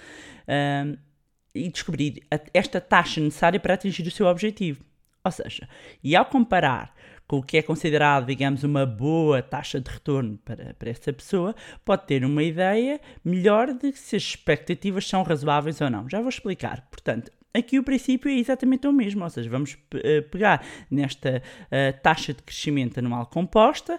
e 1.55 1.69
descobrir 1.69 2.23
esta 2.55 2.81
taxa 2.81 3.21
necessária 3.21 3.61
para 3.61 3.75
atingir 3.75 4.07
o 4.07 4.11
seu 4.11 4.27
objetivo. 4.27 4.83
Ou 5.23 5.33
seja, 5.33 5.69
e 6.03 6.17
ao 6.17 6.25
comparar 6.25 6.95
com 7.29 7.39
o 7.39 7.43
que 7.43 7.59
é 7.59 7.63
considerado, 7.63 8.27
digamos, 8.27 8.65
uma 8.65 8.85
boa 8.85 9.43
taxa 9.43 9.79
de 9.81 9.91
retorno 9.91 10.39
para, 10.45 10.75
para 10.75 10.91
essa 10.91 11.13
pessoa, 11.13 11.55
pode 11.85 12.07
ter 12.07 12.25
uma 12.25 12.43
ideia 12.43 13.01
melhor 13.25 13.75
de 13.75 13.93
se 13.93 14.17
as 14.17 14.23
expectativas 14.23 15.07
são 15.07 15.23
razoáveis 15.23 15.81
ou 15.81 15.91
não. 15.91 16.09
Já 16.09 16.21
vou 16.21 16.31
explicar. 16.31 16.89
Portanto, 16.91 17.31
Aqui 17.55 17.79
o 17.79 17.83
princípio 17.83 18.31
é 18.31 18.35
exatamente 18.35 18.87
o 18.87 18.93
mesmo, 18.93 19.25
ou 19.25 19.31
seja, 19.31 19.49
vamos 19.49 19.73
uh, 19.73 20.23
pegar 20.31 20.65
nesta 20.91 21.43
uh, 21.43 22.01
taxa 22.03 22.35
de 22.35 22.43
crescimento 22.43 22.99
anual 22.99 23.25
composta 23.27 23.99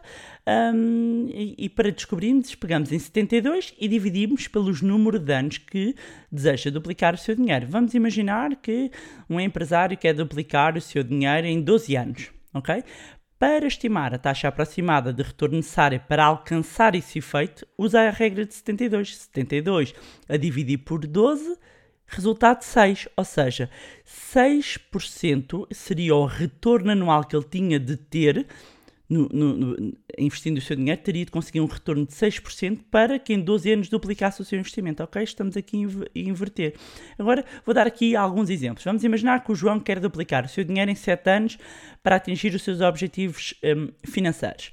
um, 0.73 1.27
e, 1.27 1.55
e, 1.57 1.67
para 1.67 1.91
descobrirmos, 1.91 2.53
pegamos 2.53 2.91
em 2.91 2.99
72 2.99 3.73
e 3.79 3.87
dividimos 3.87 4.47
pelos 4.47 4.83
número 4.83 5.17
de 5.17 5.33
anos 5.33 5.57
que 5.57 5.95
deseja 6.31 6.69
duplicar 6.69 7.15
o 7.15 7.17
seu 7.17 7.35
dinheiro. 7.35 7.65
Vamos 7.67 7.95
imaginar 7.95 8.55
que 8.55 8.91
um 9.27 9.39
empresário 9.39 9.97
quer 9.97 10.13
duplicar 10.13 10.77
o 10.77 10.81
seu 10.81 11.03
dinheiro 11.03 11.47
em 11.47 11.59
12 11.59 11.95
anos, 11.97 12.31
ok? 12.53 12.83
Para 13.39 13.67
estimar 13.67 14.13
a 14.13 14.17
taxa 14.17 14.49
aproximada 14.49 15.13
de 15.13 15.23
retorno 15.23 15.55
necessária 15.55 15.97
para 15.97 16.25
alcançar 16.25 16.93
esse 16.93 17.19
efeito, 17.19 17.65
usa 17.77 18.01
a 18.01 18.09
regra 18.09 18.45
de 18.45 18.53
72. 18.53 19.15
72 19.15 19.95
a 20.27 20.35
dividir 20.35 20.79
por 20.79 21.07
12, 21.07 21.57
resultado 22.05 22.63
6. 22.63 23.07
Ou 23.15 23.23
seja, 23.23 23.69
6% 24.05 25.67
seria 25.71 26.15
o 26.15 26.25
retorno 26.25 26.91
anual 26.91 27.23
que 27.23 27.33
ele 27.33 27.45
tinha 27.49 27.79
de 27.79 27.95
ter 27.95 28.45
no, 29.09 29.27
no, 29.33 29.57
no, 29.57 29.93
investindo 30.17 30.59
o 30.59 30.61
seu 30.61 30.75
dinheiro, 30.75 31.01
teria 31.01 31.25
de 31.25 31.31
conseguir 31.31 31.59
um 31.61 31.65
retorno 31.65 32.05
de 32.05 32.13
6% 32.13 32.81
para 32.91 33.17
que 33.17 33.33
em 33.33 33.41
12 33.41 33.71
anos 33.71 33.89
duplicasse 33.89 34.39
o 34.41 34.45
seu 34.45 34.59
investimento. 34.59 35.01
Ok? 35.01 35.23
Estamos 35.23 35.57
aqui 35.57 35.83
a 35.83 36.19
inverter. 36.19 36.75
Agora 37.17 37.43
vou 37.65 37.73
dar 37.73 37.87
aqui 37.87 38.15
alguns 38.15 38.49
exemplos. 38.49 38.85
Vamos 38.85 39.03
imaginar 39.03 39.43
que 39.43 39.51
o 39.51 39.55
João 39.55 39.79
quer 39.79 39.99
duplicar 39.99 40.45
o 40.45 40.49
seu 40.49 40.63
dinheiro 40.63 40.91
em 40.91 40.95
7 40.95 41.29
anos 41.29 41.57
para 42.03 42.17
atingir 42.17 42.53
os 42.53 42.61
seus 42.61 42.81
objetivos 42.81 43.55
um, 43.63 43.89
financeiros. 44.05 44.71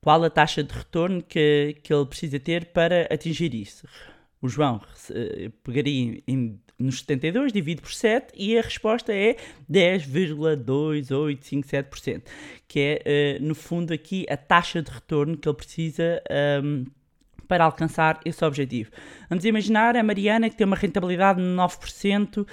Qual 0.00 0.22
a 0.22 0.30
taxa 0.30 0.62
de 0.62 0.72
retorno 0.72 1.22
que, 1.22 1.76
que 1.82 1.94
ele 1.94 2.06
precisa 2.06 2.40
ter 2.40 2.66
para 2.66 3.02
atingir 3.10 3.54
isso? 3.54 3.86
O 4.42 4.48
João 4.48 4.76
uh, 5.10 5.50
pegaria 5.62 6.22
em 6.26 6.60
nos 6.78 7.00
72, 7.00 7.52
divide 7.52 7.80
por 7.80 7.92
7 7.92 8.32
e 8.36 8.56
a 8.58 8.62
resposta 8.62 9.12
é 9.12 9.36
10,2857%, 9.70 12.22
que 12.68 12.80
é, 12.80 13.38
uh, 13.40 13.44
no 13.44 13.54
fundo, 13.54 13.92
aqui 13.92 14.26
a 14.28 14.36
taxa 14.36 14.82
de 14.82 14.90
retorno 14.90 15.36
que 15.36 15.48
ele 15.48 15.56
precisa. 15.56 16.20
Um, 16.62 16.84
para 17.46 17.64
alcançar 17.64 18.18
esse 18.24 18.44
objetivo. 18.44 18.90
Vamos 19.30 19.44
imaginar 19.44 19.96
a 19.96 20.02
Mariana 20.02 20.50
que 20.50 20.56
tem 20.56 20.66
uma 20.66 20.74
rentabilidade 20.74 21.40
de 21.40 21.46
9% 21.46 22.42
uh, 22.42 22.46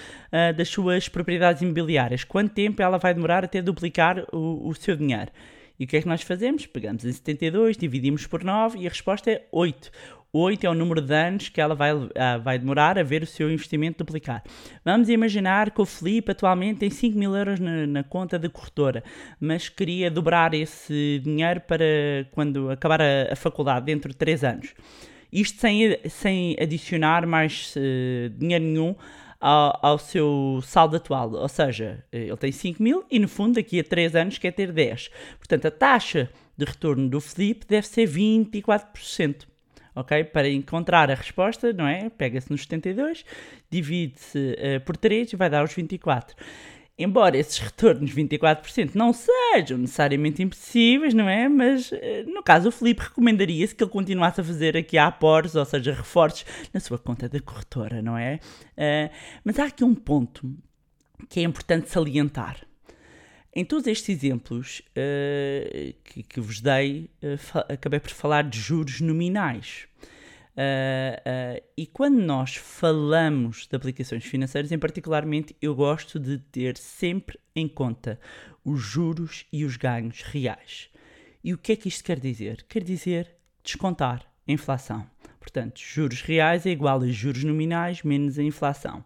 das 0.56 0.70
suas 0.70 1.10
propriedades 1.10 1.64
imobiliárias. 1.64 2.24
Quanto 2.24 2.54
tempo 2.54 2.80
ela 2.80 3.00
vai 3.00 3.12
demorar 3.12 3.44
até 3.44 3.60
duplicar 3.60 4.24
o, 4.32 4.70
o 4.70 4.76
seu 4.76 4.96
dinheiro? 4.96 5.32
E 5.80 5.86
o 5.86 5.88
que 5.88 5.98
é 5.98 6.02
que 6.02 6.08
nós 6.08 6.22
fazemos? 6.22 6.68
Pegamos 6.68 7.04
em 7.04 7.12
72, 7.12 7.76
dividimos 7.76 8.28
por 8.28 8.44
9 8.44 8.78
e 8.80 8.86
a 8.86 8.90
resposta 8.90 9.32
é 9.32 9.48
8. 9.52 9.90
8 10.36 10.66
é 10.66 10.70
o 10.70 10.74
número 10.74 11.00
de 11.00 11.14
anos 11.14 11.48
que 11.50 11.62
ela 11.62 11.76
vai, 11.76 11.94
uh, 11.94 12.10
vai 12.44 12.58
demorar 12.58 12.98
a 12.98 13.04
ver 13.04 13.22
o 13.22 13.28
seu 13.28 13.52
investimento 13.52 14.04
duplicar. 14.04 14.44
Vamos 14.84 15.08
imaginar 15.08 15.70
que 15.70 15.80
o 15.80 15.86
Felipe 15.86 16.32
atualmente 16.32 16.80
tem 16.80 16.90
5 16.90 17.16
mil 17.16 17.36
euros 17.36 17.60
na, 17.60 17.86
na, 17.86 18.04
conta 18.04 18.40
da 18.40 18.50
corretora, 18.50 19.04
mas 19.40 19.70
queria 19.70 20.10
dobrar 20.10 20.56
esse 20.56 21.22
dinheiro 21.24 21.62
para 21.62 21.86
quando 22.32 22.72
acabar 22.72 23.00
a, 23.00 23.32
a 23.32 23.36
faculdade, 23.36 23.86
dentro 23.86 24.10
de 24.10 24.18
3 24.18 24.44
anos. 24.44 24.74
Isto 25.32 25.62
sem, 25.62 26.00
sem 26.10 26.58
adicionar 26.60 27.28
mais 27.28 27.76
uh, 27.76 28.30
dinheiro 28.32 28.66
nenhum 28.66 28.96
ao, 29.40 29.80
ao, 29.84 30.00
seu 30.00 30.62
saldo 30.64 30.96
atual. 30.96 31.32
Ou 31.32 31.48
seja, 31.48 32.04
ele 32.12 32.38
tem 32.38 32.52
5 32.52 32.82
mil 32.82 33.06
e 33.12 33.20
no 33.20 33.28
fundo 33.28 33.56
daqui 33.56 33.80
a 33.80 33.84
3 33.84 34.16
anos 34.16 34.40
quer 34.40 34.52
ter 34.52 34.72
10. 34.72 35.12
Portanto, 35.38 35.68
a 35.68 35.72
taxa 35.72 36.28
de 36.58 36.66
retorno 36.66 37.08
do 37.08 37.22
Felipe 37.22 37.68
deve 37.68 37.86
ser 37.86 38.10
24% 38.10 39.53
ok? 39.96 40.24
Para 40.26 40.50
encontrar 40.50 41.10
a 41.10 41.16
resposta, 41.16 41.72
não 41.74 41.88
é? 41.88 42.10
Pega-se 42.10 42.52
nos 42.52 42.62
72, 42.62 43.26
divide-se 43.70 44.38
uh, 44.38 44.82
por 44.86 44.98
3 44.98 45.34
e 45.34 45.36
vai 45.36 45.50
dar 45.50 45.64
os 45.64 45.74
24. 45.74 46.36
Embora 46.98 47.36
esses 47.38 47.58
retornos 47.58 48.14
24% 48.14 48.92
não 48.94 49.12
sejam 49.14 49.80
necessariamente 49.80 50.44
impossíveis, 50.44 51.14
não 51.14 51.28
é? 51.28 51.50
Mas 51.50 51.92
uh, 51.92 51.98
no 52.28 52.44
caso 52.44 52.70
o 52.70 52.72
Felipe 52.72 53.02
recomendaria-se 53.02 53.74
que 53.74 53.84
ele 53.84 53.92
continuasse 53.92 54.42
a 54.42 54.44
fazer 54.44 54.78
aqui 54.78 54.98
aportes, 54.98 55.56
ou 55.56 55.66
seja, 55.66 55.94
reforços 55.94 56.46
na 56.72 56.80
sua 56.80 57.00
conta 57.00 57.28
da 57.28 57.40
corretora, 57.40 58.02
não 58.02 58.18
é? 58.18 58.40
Uh, 58.78 59.14
mas 59.44 59.58
há 59.60 59.66
aqui 59.66 59.84
um 59.84 59.96
ponto 59.96 60.56
que 61.30 61.40
é 61.40 61.44
importante 61.44 61.90
salientar. 61.90 62.58
Em 63.56 63.64
todos 63.64 63.86
estes 63.86 64.10
exemplos 64.10 64.80
uh, 64.80 65.94
que, 66.04 66.24
que, 66.24 66.42
vos 66.42 66.60
dei, 66.60 67.10
uh, 67.22 67.72
acabei 67.72 68.00
por 68.00 68.10
falar 68.10 68.44
de 68.44 68.60
juros 68.60 69.00
nominais. 69.00 69.88
Uh, 70.54 71.62
e 71.78 71.86
quando 71.86 72.20
nós 72.20 72.56
falamos 72.56 73.68
de 73.68 73.76
aplicações 73.76 74.24
financeiras, 74.24 74.72
em 74.72 74.80
particularmente, 74.80 75.56
eu 75.62 75.76
gosto 75.76 76.20
de 76.20 76.40
ter 76.40 76.78
sempre 76.78 77.40
em 77.56 77.68
conta 77.68 78.20
os 78.66 78.82
juros 78.82 79.46
e 79.54 79.64
os 79.64 79.78
ganhos 79.78 80.24
reais. 80.24 80.90
E 81.44 81.54
o 81.54 81.58
que 81.58 81.74
é 81.74 81.76
que 81.76 81.88
isto 81.88 82.04
quer 82.04 82.20
dizer? 82.20 82.66
Quer 82.68 82.84
dizer 82.84 83.36
descontar 83.64 84.26
a 84.48 84.52
inflação. 84.52 85.06
Portanto, 85.40 85.80
juros 85.80 86.22
reais 86.22 86.66
é 86.66 86.72
igual 86.72 87.02
a 87.02 87.08
juros 87.08 87.44
nominais 87.44 88.02
menos 88.02 88.40
a 88.40 88.44
inflação. 88.44 89.04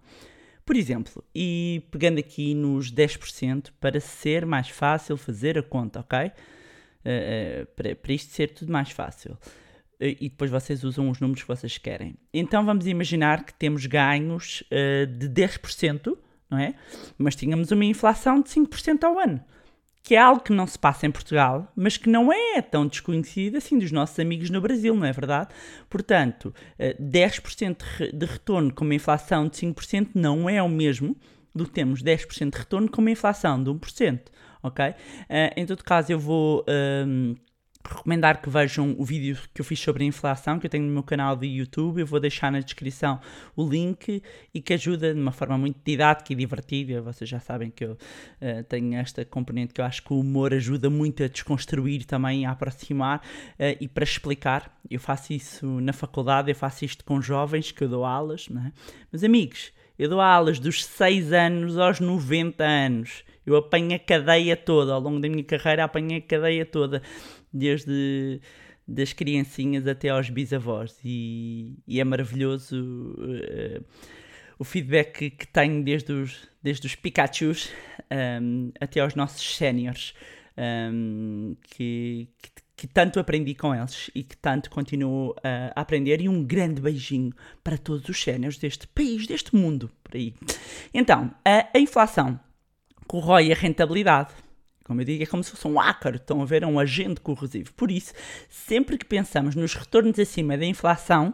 Por 0.67 0.75
exemplo, 0.75 1.23
e 1.33 1.81
pegando 1.89 2.19
aqui 2.19 2.53
nos 2.53 2.91
10% 2.91 3.69
para 3.79 4.01
ser 4.01 4.45
mais 4.45 4.67
fácil 4.67 5.15
fazer 5.15 5.57
a 5.57 5.63
conta, 5.63 6.01
ok? 6.01 6.19
Uh, 6.19 6.29
uh, 6.29 7.65
para, 7.67 7.95
para 7.95 8.11
isto 8.11 8.33
ser 8.33 8.49
tudo 8.49 8.69
mais 8.69 8.91
fácil. 8.91 9.37
Uh, 9.93 10.11
e 10.19 10.27
depois 10.27 10.51
vocês 10.51 10.83
usam 10.83 11.09
os 11.09 11.21
números 11.21 11.43
que 11.43 11.47
vocês 11.47 11.77
querem. 11.77 12.15
Então 12.33 12.65
vamos 12.65 12.85
imaginar 12.85 13.45
que 13.45 13.53
temos 13.53 13.85
ganhos 13.85 14.61
de 15.17 15.29
10%, 15.29 16.17
não 16.49 16.57
é? 16.57 16.75
Mas 17.17 17.33
tínhamos 17.33 17.71
uma 17.71 17.85
inflação 17.85 18.41
de 18.41 18.49
5% 18.49 19.05
ao 19.05 19.17
ano 19.17 19.41
que 20.07 20.15
é 20.15 20.19
algo 20.19 20.39
que 20.39 20.53
não 20.53 20.65
se 20.65 20.79
passa 20.79 21.05
em 21.05 21.11
Portugal, 21.11 21.69
mas 21.75 21.97
que 21.97 22.09
não 22.09 22.31
é 22.31 22.61
tão 22.61 22.87
desconhecido 22.87 23.57
assim 23.57 23.77
dos 23.77 23.91
nossos 23.91 24.17
amigos 24.17 24.49
no 24.49 24.61
Brasil, 24.61 24.95
não 24.95 25.05
é 25.05 25.11
verdade? 25.11 25.49
Portanto, 25.89 26.55
10% 26.79 27.83
eh, 27.99 28.11
de 28.13 28.25
retorno 28.25 28.73
com 28.73 28.85
uma 28.85 28.95
inflação 28.95 29.49
de 29.49 29.57
5% 29.57 30.11
não 30.15 30.49
é 30.49 30.63
o 30.63 30.69
mesmo 30.69 31.13
do 31.53 31.65
que 31.65 31.71
temos 31.71 32.01
10% 32.01 32.51
de 32.51 32.57
retorno 32.57 32.89
com 32.89 33.01
uma 33.01 33.11
inflação 33.11 33.61
de 33.61 33.69
1%, 33.69 34.21
ok? 34.63 34.95
Eh, 35.27 35.53
em 35.57 35.65
todo 35.65 35.83
caso, 35.83 36.09
eu 36.09 36.19
vou 36.19 36.63
ehm, 36.69 37.35
recomendar 37.87 38.41
que 38.41 38.49
vejam 38.49 38.95
o 38.97 39.05
vídeo 39.05 39.37
que 39.53 39.61
eu 39.61 39.65
fiz 39.65 39.79
sobre 39.79 40.03
a 40.03 40.07
inflação, 40.07 40.59
que 40.59 40.65
eu 40.65 40.69
tenho 40.69 40.85
no 40.85 40.91
meu 40.91 41.03
canal 41.03 41.35
de 41.35 41.47
YouTube. 41.47 41.99
Eu 41.99 42.05
vou 42.05 42.19
deixar 42.19 42.51
na 42.51 42.59
descrição 42.59 43.19
o 43.55 43.67
link 43.67 44.21
e 44.53 44.61
que 44.61 44.73
ajuda 44.73 45.13
de 45.13 45.19
uma 45.19 45.31
forma 45.31 45.57
muito 45.57 45.79
didática 45.83 46.33
e 46.33 46.35
divertida. 46.35 47.01
Vocês 47.01 47.29
já 47.29 47.39
sabem 47.39 47.69
que 47.69 47.85
eu 47.85 47.93
uh, 47.93 48.63
tenho 48.67 48.95
esta 48.95 49.23
componente 49.23 49.73
que 49.73 49.81
eu 49.81 49.85
acho 49.85 50.03
que 50.03 50.13
o 50.13 50.19
humor 50.19 50.53
ajuda 50.53 50.89
muito 50.89 51.23
a 51.23 51.27
desconstruir 51.27 52.05
também, 52.05 52.45
a 52.45 52.51
aproximar 52.51 53.19
uh, 53.19 53.77
e 53.79 53.87
para 53.87 54.03
explicar. 54.03 54.77
Eu 54.89 54.99
faço 54.99 55.33
isso 55.33 55.65
na 55.81 55.93
faculdade, 55.93 56.51
eu 56.51 56.55
faço 56.55 56.85
isto 56.85 57.03
com 57.03 57.21
jovens 57.21 57.71
que 57.71 57.83
eu 57.83 57.89
dou 57.89 58.05
aulas, 58.05 58.47
não 58.49 58.61
é? 58.61 58.71
Meus 59.11 59.23
amigos, 59.23 59.71
eu 59.97 60.09
dou 60.09 60.21
aulas 60.21 60.59
dos 60.59 60.85
6 60.85 61.33
anos 61.33 61.77
aos 61.77 61.99
90 61.99 62.63
anos. 62.63 63.23
Eu 63.45 63.55
apanho 63.55 63.95
a 63.95 63.99
cadeia 63.99 64.57
toda, 64.57 64.93
ao 64.93 64.99
longo 64.99 65.21
da 65.21 65.29
minha 65.29 65.43
carreira 65.43 65.85
apanhei 65.85 66.17
a 66.17 66.21
cadeia 66.21 66.65
toda 66.65 67.01
desde 67.57 68.39
das 68.87 69.11
criancinhas 69.11 69.85
até 69.85 70.09
aos 70.09 70.29
bisavós. 70.29 70.97
E, 71.03 71.77
e 71.85 71.99
é 71.99 72.03
maravilhoso 72.03 73.15
uh, 73.17 73.83
o 74.57 74.63
feedback 74.63 75.29
que, 75.31 75.47
tenho 75.47 75.83
desde 75.83 76.13
os, 76.13 76.47
desde 76.63 76.87
os 76.87 76.95
Pikachus 76.95 77.69
um, 78.41 78.71
até 78.79 79.01
aos 79.01 79.13
nossos 79.13 79.55
séniores 79.55 80.13
um, 80.57 81.55
que, 81.61 82.29
que, 82.41 82.49
que, 82.77 82.87
tanto 82.87 83.19
aprendi 83.19 83.53
com 83.53 83.75
eles 83.75 84.09
e 84.15 84.23
que 84.23 84.37
tanto 84.37 84.69
continuo 84.69 85.35
a 85.43 85.81
aprender. 85.81 86.21
E 86.21 86.29
um 86.29 86.43
grande 86.43 86.81
beijinho 86.81 87.33
para 87.63 87.77
todos 87.77 88.07
os 88.07 88.21
séniores 88.21 88.57
deste 88.57 88.87
país, 88.87 89.27
deste 89.27 89.55
mundo, 89.55 89.91
por 90.03 90.15
aí. 90.15 90.33
Então, 90.93 91.31
a, 91.43 91.67
a 91.75 91.79
inflação 91.79 92.39
corrói 93.05 93.51
a 93.51 93.55
rentabilidade 93.55 94.33
como 94.87 95.01
eu 95.01 95.05
digo, 95.05 95.21
é 95.21 95.25
como 95.25 95.43
se 95.43 95.51
fosse 95.51 95.67
um 95.67 95.79
ácaro, 95.79 96.15
estão 96.15 96.41
a 96.41 96.45
ver, 96.45 96.63
é 96.63 96.65
um 96.65 96.79
agente 96.79 97.19
corrosivo. 97.19 97.73
Por 97.73 97.91
isso, 97.91 98.13
sempre 98.49 98.97
que 98.97 99.05
pensamos 99.05 99.53
nos 99.53 99.73
retornos 99.75 100.17
acima 100.17 100.57
da 100.57 100.65
inflação, 100.65 101.33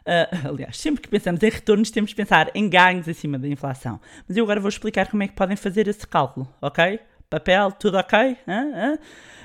uh, 0.00 0.48
aliás, 0.50 0.76
sempre 0.76 1.00
que 1.00 1.08
pensamos 1.08 1.40
em 1.42 1.48
retornos, 1.48 1.90
temos 1.90 2.10
de 2.10 2.16
pensar 2.16 2.50
em 2.54 2.68
ganhos 2.68 3.08
acima 3.08 3.38
da 3.38 3.46
inflação. 3.46 4.00
Mas 4.26 4.36
eu 4.36 4.44
agora 4.44 4.60
vou 4.60 4.68
explicar 4.68 5.08
como 5.08 5.22
é 5.22 5.28
que 5.28 5.34
podem 5.34 5.56
fazer 5.56 5.86
esse 5.86 6.06
cálculo, 6.06 6.52
ok? 6.60 6.98
Papel, 7.30 7.70
tudo 7.70 7.96
ok? 7.96 8.36
Hã? 8.48 8.72
Hã? 8.74 8.98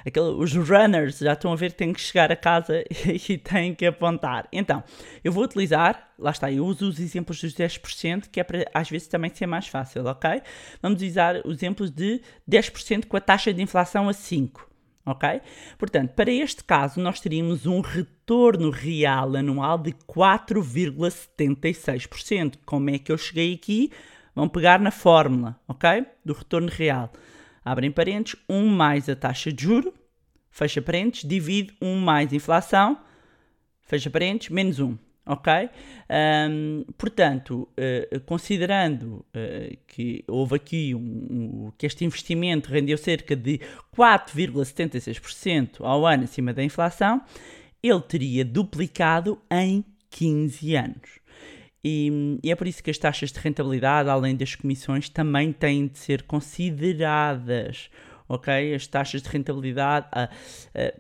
Aquele, 0.04 0.30
os 0.30 0.56
runners 0.56 1.20
já 1.20 1.34
estão 1.34 1.54
a 1.54 1.56
ver 1.56 1.72
que 1.72 1.78
têm 1.78 1.94
que 1.94 2.02
chegar 2.02 2.32
a 2.32 2.36
casa 2.36 2.84
e 3.30 3.38
têm 3.38 3.76
que 3.76 3.86
apontar. 3.86 4.48
Então, 4.52 4.84
eu 5.24 5.32
vou 5.32 5.44
utilizar, 5.44 6.10
lá 6.18 6.32
está, 6.32 6.52
eu 6.52 6.66
uso 6.66 6.90
os 6.90 7.00
exemplos 7.00 7.40
dos 7.40 7.54
10%, 7.54 8.30
que 8.32 8.40
é 8.40 8.44
para 8.44 8.66
às 8.74 8.90
vezes 8.90 9.08
também 9.08 9.30
ser 9.32 9.46
mais 9.46 9.68
fácil, 9.68 10.04
ok? 10.08 10.42
Vamos 10.82 11.04
usar 11.04 11.36
os 11.46 11.58
exemplos 11.58 11.92
de 11.92 12.24
10% 12.50 13.06
com 13.06 13.18
a 13.18 13.22
taxa 13.22 13.54
de 13.54 13.62
inflação 13.62 14.10
a 14.10 14.14
5%. 14.14 14.62
Ok? 15.08 15.40
Portanto, 15.78 16.14
para 16.14 16.32
este 16.32 16.64
caso, 16.64 17.00
nós 17.00 17.20
teríamos 17.20 17.68
um 17.68 17.82
retorno 17.82 18.72
real 18.72 19.36
anual 19.36 19.78
de 19.78 19.92
4,76%. 19.92 22.56
Como 22.66 22.90
é 22.90 22.98
que 22.98 23.12
eu 23.12 23.18
cheguei 23.20 23.54
aqui? 23.54 23.92
Vamos 24.34 24.52
pegar 24.52 24.80
na 24.80 24.90
fórmula, 24.90 25.60
ok? 25.68 26.08
Do 26.26 26.34
retorno 26.34 26.70
real 26.70 27.14
abrem 27.66 27.92
parênteses, 27.92 28.40
1 28.48 28.68
mais 28.68 29.10
a 29.10 29.16
taxa 29.16 29.52
de 29.52 29.64
juro, 29.64 29.92
fecha 30.52 30.82
parênteses, 30.82 31.28
divide 31.28 31.74
1 31.82 31.98
mais 32.00 32.32
inflação, 32.32 32.98
fecha 33.82 34.10
parênteses, 34.10 34.50
menos 34.52 34.80
1. 34.80 34.98
ok? 35.28 35.52
Ahm, 36.08 36.84
portanto, 36.98 37.68
eh, 37.76 38.22
considerando 38.28 39.26
eh, 39.34 39.78
que 39.88 40.24
houve 40.28 40.56
aqui 40.56 40.94
um, 40.96 41.00
um- 41.00 41.72
que 41.78 41.88
este 41.88 42.06
investimento 42.06 42.70
rendeu 42.72 42.96
cerca 42.98 43.36
de 43.36 43.60
4,76% 43.92 45.84
ao 45.84 46.06
ano 46.06 46.24
acima 46.26 46.54
da 46.54 46.64
inflação, 46.64 47.22
ele 47.82 48.02
teria 48.02 48.46
duplicado 48.46 49.40
em 49.52 49.84
15 50.10 50.76
anos. 50.76 51.20
E, 51.88 52.40
e 52.42 52.52
é 52.52 52.56
por 52.56 52.66
isso 52.66 52.82
que 52.82 52.90
as 52.90 52.98
taxas 52.98 53.32
de 53.32 53.40
rentabilidade, 53.40 54.10
além 54.10 54.36
das 54.36 54.56
comissões, 54.56 55.08
também 55.08 55.54
têm 55.54 55.86
de 55.86 56.00
ser 56.00 56.24
consideradas. 56.24 57.92
Ok? 58.28 58.74
As 58.74 58.88
taxas 58.88 59.22
de 59.22 59.30
rentabilidade. 59.30 60.08
ah, 60.12 60.28
ah, 60.74 60.94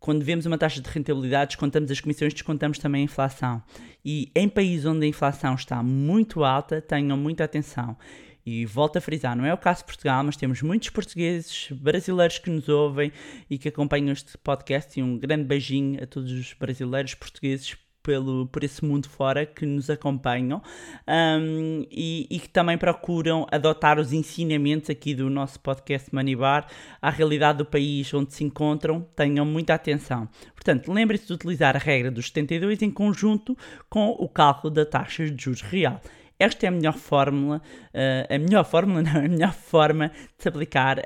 quando 0.00 0.24
vemos 0.24 0.44
uma 0.44 0.58
taxa 0.58 0.80
de 0.80 0.90
rentabilidade, 0.90 1.50
descontamos 1.50 1.88
as 1.92 2.00
comissões, 2.00 2.34
descontamos 2.34 2.80
também 2.80 3.02
a 3.02 3.04
inflação. 3.04 3.62
E 4.04 4.32
em 4.34 4.48
países 4.48 4.84
onde 4.84 5.06
a 5.06 5.08
inflação 5.08 5.54
está 5.54 5.80
muito 5.80 6.42
alta, 6.42 6.80
tenham 6.80 7.16
muita 7.16 7.44
atenção. 7.44 7.96
E 8.44 8.66
volto 8.66 8.96
a 8.96 9.00
frisar, 9.00 9.36
não 9.36 9.46
é 9.46 9.54
o 9.54 9.58
caso 9.58 9.82
de 9.82 9.84
Portugal, 9.84 10.24
mas 10.24 10.36
temos 10.36 10.60
muitos 10.60 10.90
portugueses, 10.90 11.68
brasileiros 11.70 12.40
que 12.40 12.50
nos 12.50 12.68
ouvem 12.68 13.12
e 13.48 13.56
que 13.56 13.68
acompanham 13.68 14.10
este 14.10 14.36
podcast. 14.38 14.98
E 14.98 15.04
um 15.04 15.16
grande 15.16 15.44
beijinho 15.44 16.02
a 16.02 16.06
todos 16.08 16.32
os 16.32 16.52
brasileiros, 16.52 17.14
portugueses 17.14 17.76
pelo, 18.02 18.46
por 18.46 18.64
esse 18.64 18.84
mundo 18.84 19.08
fora 19.08 19.46
que 19.46 19.64
nos 19.64 19.88
acompanham 19.88 20.62
um, 21.06 21.86
e, 21.90 22.26
e 22.30 22.38
que 22.40 22.48
também 22.48 22.76
procuram 22.76 23.46
adotar 23.50 23.98
os 23.98 24.12
ensinamentos 24.12 24.90
aqui 24.90 25.14
do 25.14 25.30
nosso 25.30 25.60
podcast 25.60 26.12
Manibar 26.14 26.66
à 27.00 27.10
realidade 27.10 27.58
do 27.58 27.64
país 27.64 28.12
onde 28.12 28.32
se 28.34 28.44
encontram. 28.44 29.06
Tenham 29.14 29.44
muita 29.44 29.74
atenção. 29.74 30.28
Portanto, 30.54 30.92
lembre-se 30.92 31.26
de 31.26 31.32
utilizar 31.32 31.76
a 31.76 31.78
regra 31.78 32.10
dos 32.10 32.26
72 32.26 32.82
em 32.82 32.90
conjunto 32.90 33.56
com 33.88 34.10
o 34.10 34.28
cálculo 34.28 34.72
da 34.72 34.84
taxa 34.84 35.28
de 35.30 35.42
juros 35.42 35.62
real. 35.62 36.00
Esta 36.38 36.66
é 36.66 36.68
a 36.68 36.72
melhor 36.72 36.94
fórmula, 36.94 37.62
eh, 37.94 38.26
a 38.28 38.38
melhor 38.38 38.64
fórmula, 38.64 39.00
não, 39.02 39.16
a 39.16 39.28
melhor 39.28 39.52
forma 39.52 40.08
de 40.08 40.42
se 40.42 40.48
aplicar 40.48 41.00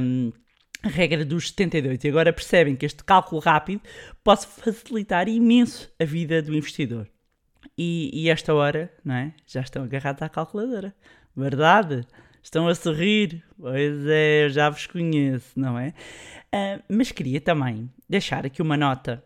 um, 0.00 0.30
a 0.84 0.88
regra 0.88 1.24
dos 1.24 1.48
72. 1.48 2.04
E 2.04 2.08
agora 2.08 2.32
percebem 2.32 2.76
que 2.76 2.84
este 2.84 3.02
cálculo 3.02 3.40
rápido 3.40 3.80
pode 4.22 4.46
facilitar 4.46 5.28
imenso 5.28 5.90
a 5.98 6.04
vida 6.04 6.42
do 6.42 6.54
investidor. 6.54 7.08
E, 7.76 8.10
e 8.12 8.28
esta 8.28 8.54
hora, 8.54 8.92
não 9.04 9.14
é? 9.14 9.32
Já 9.46 9.62
estão 9.62 9.82
agarrados 9.82 10.22
à 10.22 10.28
calculadora. 10.28 10.94
Verdade? 11.34 12.06
Estão 12.42 12.68
a 12.68 12.74
sorrir? 12.74 13.42
Pois 13.58 14.06
é, 14.06 14.44
eu 14.44 14.50
já 14.50 14.68
vos 14.68 14.86
conheço, 14.86 15.58
não 15.58 15.78
é? 15.78 15.94
Ah, 16.52 16.80
mas 16.88 17.10
queria 17.10 17.40
também 17.40 17.90
deixar 18.08 18.44
aqui 18.44 18.60
uma 18.60 18.76
nota 18.76 19.24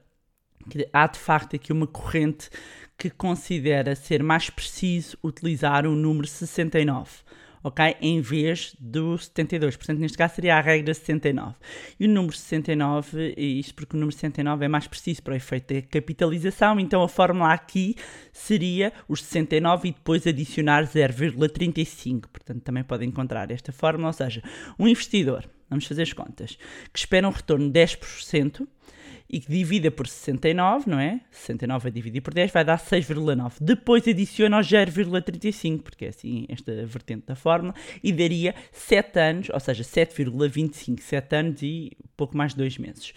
que 0.71 0.89
há 0.93 1.07
de 1.07 1.19
facto 1.19 1.57
aqui 1.57 1.73
uma 1.73 1.87
corrente 1.87 2.49
que 2.97 3.11
considera 3.11 3.95
ser 3.95 4.23
mais 4.23 4.51
preciso 4.51 5.19
utilizar 5.23 5.87
o 5.87 5.95
número 5.95 6.27
69, 6.27 7.11
ok? 7.63 7.97
Em 8.01 8.21
vez 8.21 8.75
do 8.79 9.17
72. 9.17 9.77
Portanto, 9.77 9.99
neste 9.99 10.17
caso 10.17 10.35
seria 10.35 10.57
a 10.57 10.61
regra 10.61 10.93
69. 10.95 11.55
E 11.99 12.07
o 12.07 12.09
número 12.09 12.35
69, 12.35 13.35
e 13.37 13.61
isto 13.61 13.75
porque 13.75 13.97
o 13.97 13.99
número 13.99 14.15
69 14.15 14.65
é 14.65 14.69
mais 14.69 14.87
preciso 14.87 15.23
para 15.23 15.35
o 15.35 15.37
efeito 15.37 15.75
da 15.75 15.83
capitalização, 15.83 16.79
então 16.79 17.03
a 17.03 17.09
fórmula 17.09 17.53
aqui 17.53 17.95
seria 18.33 18.93
os 19.09 19.23
69 19.23 19.89
e 19.89 19.93
depois 19.93 20.27
adicionar 20.27 20.85
0,35. 20.85 22.27
Portanto, 22.33 22.63
também 22.63 22.85
podem 22.85 23.09
encontrar 23.09 23.51
esta 23.51 23.73
fórmula, 23.73 24.09
ou 24.09 24.13
seja, 24.13 24.43
um 24.79 24.87
investidor, 24.87 25.49
vamos 25.69 25.87
fazer 25.87 26.03
as 26.03 26.13
contas, 26.13 26.59
que 26.93 26.99
espera 26.99 27.29
um 27.29 27.33
retorno 27.33 27.71
de 27.71 27.81
10%, 27.81 28.67
e 29.29 29.41
que 29.41 29.51
divida 29.51 29.91
por 29.91 30.07
69, 30.07 30.89
não 30.89 30.99
é? 30.99 31.21
69 31.31 31.89
a 31.89 31.91
dividir 31.91 32.23
por 32.23 32.33
10 32.33 32.51
vai 32.51 32.65
dar 32.65 32.79
6,9. 32.79 33.55
Depois 33.61 34.07
adiciona 34.09 34.59
os 34.59 34.67
0,35, 34.67 35.83
porque 35.83 36.07
é 36.07 36.09
assim 36.09 36.47
esta 36.49 36.87
vertente 36.87 37.27
da 37.27 37.35
fórmula, 37.35 37.75
e 38.03 38.13
daria 38.13 38.55
7 38.73 39.19
anos, 39.19 39.51
ou 39.51 39.61
seja, 39.61 39.83
7,25, 39.83 41.01
7 41.01 41.37
anos 41.37 41.63
e 41.63 41.93
pouco 42.17 42.37
mais 42.37 42.53
de 42.53 42.59
2 42.59 42.79
meses. 42.79 43.13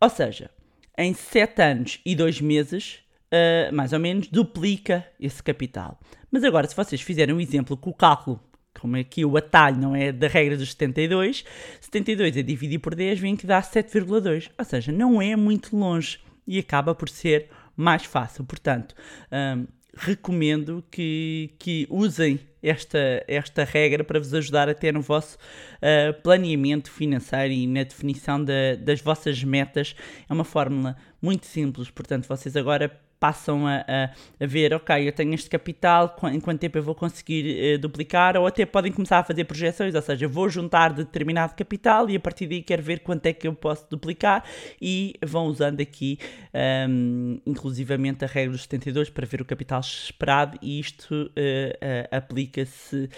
Ou 0.00 0.08
seja, 0.08 0.50
em 0.96 1.12
7 1.12 1.62
anos 1.62 2.00
e 2.04 2.14
2 2.14 2.40
meses, 2.40 3.00
ah, 3.30 3.70
mais 3.72 3.92
ou 3.92 3.98
menos, 3.98 4.28
duplica 4.28 5.06
esse 5.18 5.42
capital. 5.42 5.98
Mas 6.30 6.44
agora, 6.44 6.66
se 6.66 6.74
vocês 6.76 7.00
fizerem 7.00 7.34
um 7.34 7.40
exemplo 7.40 7.76
com 7.76 7.90
o 7.90 7.94
cálculo 7.94 8.40
como 8.78 8.96
aqui 8.96 9.24
o 9.24 9.36
atalho 9.36 9.76
não 9.78 9.94
é 9.94 10.10
da 10.12 10.28
regra 10.28 10.56
dos 10.56 10.70
72, 10.70 11.44
72 11.80 12.36
a 12.36 12.42
dividir 12.42 12.78
por 12.78 12.94
10 12.94 13.20
vem 13.20 13.36
que 13.36 13.46
dá 13.46 13.60
7,2, 13.62 14.50
ou 14.58 14.64
seja, 14.64 14.90
não 14.92 15.20
é 15.20 15.36
muito 15.36 15.76
longe 15.76 16.18
e 16.46 16.58
acaba 16.58 16.94
por 16.94 17.08
ser 17.08 17.48
mais 17.76 18.04
fácil. 18.04 18.44
Portanto, 18.44 18.94
hum, 19.30 19.66
recomendo 19.94 20.82
que, 20.90 21.50
que 21.58 21.86
usem 21.90 22.40
esta, 22.62 23.24
esta 23.26 23.64
regra 23.64 24.02
para 24.04 24.18
vos 24.18 24.32
ajudar 24.32 24.68
até 24.68 24.90
no 24.92 25.00
vosso 25.00 25.36
uh, 25.36 26.20
planeamento 26.22 26.90
financeiro 26.90 27.52
e 27.52 27.66
na 27.66 27.82
definição 27.82 28.42
da- 28.42 28.76
das 28.80 29.00
vossas 29.00 29.42
metas. 29.44 29.94
É 30.28 30.32
uma 30.32 30.44
fórmula 30.44 30.96
muito 31.20 31.46
simples, 31.46 31.90
portanto, 31.90 32.26
vocês 32.26 32.56
agora 32.56 32.98
passam 33.22 33.68
a, 33.68 33.84
a, 33.86 34.10
a 34.40 34.46
ver, 34.48 34.74
ok, 34.74 35.06
eu 35.06 35.12
tenho 35.12 35.32
este 35.32 35.48
capital, 35.48 36.16
em 36.24 36.40
quanto 36.40 36.58
tempo 36.58 36.76
eu 36.76 36.82
vou 36.82 36.92
conseguir 36.92 37.56
eh, 37.56 37.78
duplicar, 37.78 38.36
ou 38.36 38.48
até 38.48 38.66
podem 38.66 38.90
começar 38.90 39.20
a 39.20 39.22
fazer 39.22 39.44
projeções, 39.44 39.94
ou 39.94 40.02
seja, 40.02 40.26
vou 40.26 40.48
juntar 40.48 40.92
determinado 40.92 41.54
capital 41.54 42.10
e 42.10 42.16
a 42.16 42.20
partir 42.20 42.48
daí 42.48 42.62
quero 42.62 42.82
ver 42.82 42.98
quanto 42.98 43.24
é 43.26 43.32
que 43.32 43.46
eu 43.46 43.54
posso 43.54 43.86
duplicar 43.88 44.44
e 44.80 45.14
vão 45.24 45.46
usando 45.46 45.80
aqui, 45.80 46.18
ahm, 46.52 47.36
inclusivamente, 47.46 48.24
a 48.24 48.26
regra 48.26 48.50
dos 48.50 48.62
72 48.62 49.08
para 49.08 49.24
ver 49.24 49.40
o 49.40 49.44
capital 49.44 49.78
esperado 49.78 50.58
e 50.60 50.80
isto 50.80 51.30
eh, 51.36 51.78
eh, 51.80 52.08
aplica-se 52.10 53.08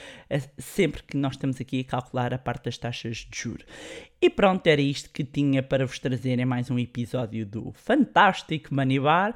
sempre 0.59 1.03
que 1.03 1.17
nós 1.17 1.33
estamos 1.33 1.59
aqui 1.59 1.81
a 1.81 1.85
calcular 1.85 2.35
a 2.35 2.39
parte 2.39 2.67
das 2.67 2.77
taxas 2.77 3.27
de 3.31 3.39
juros. 3.39 3.65
E 4.25 4.31
pronto, 4.31 4.67
era 4.67 4.81
isto 4.81 5.11
que 5.11 5.23
tinha 5.23 5.63
para 5.63 5.85
vos 5.85 5.99
trazer 5.99 6.39
em 6.39 6.47
mais 6.47 6.71
um 6.71 6.79
episódio 6.79 7.45
do 7.45 7.73
Fantástico 7.75 8.75
Manibar. 8.75 9.35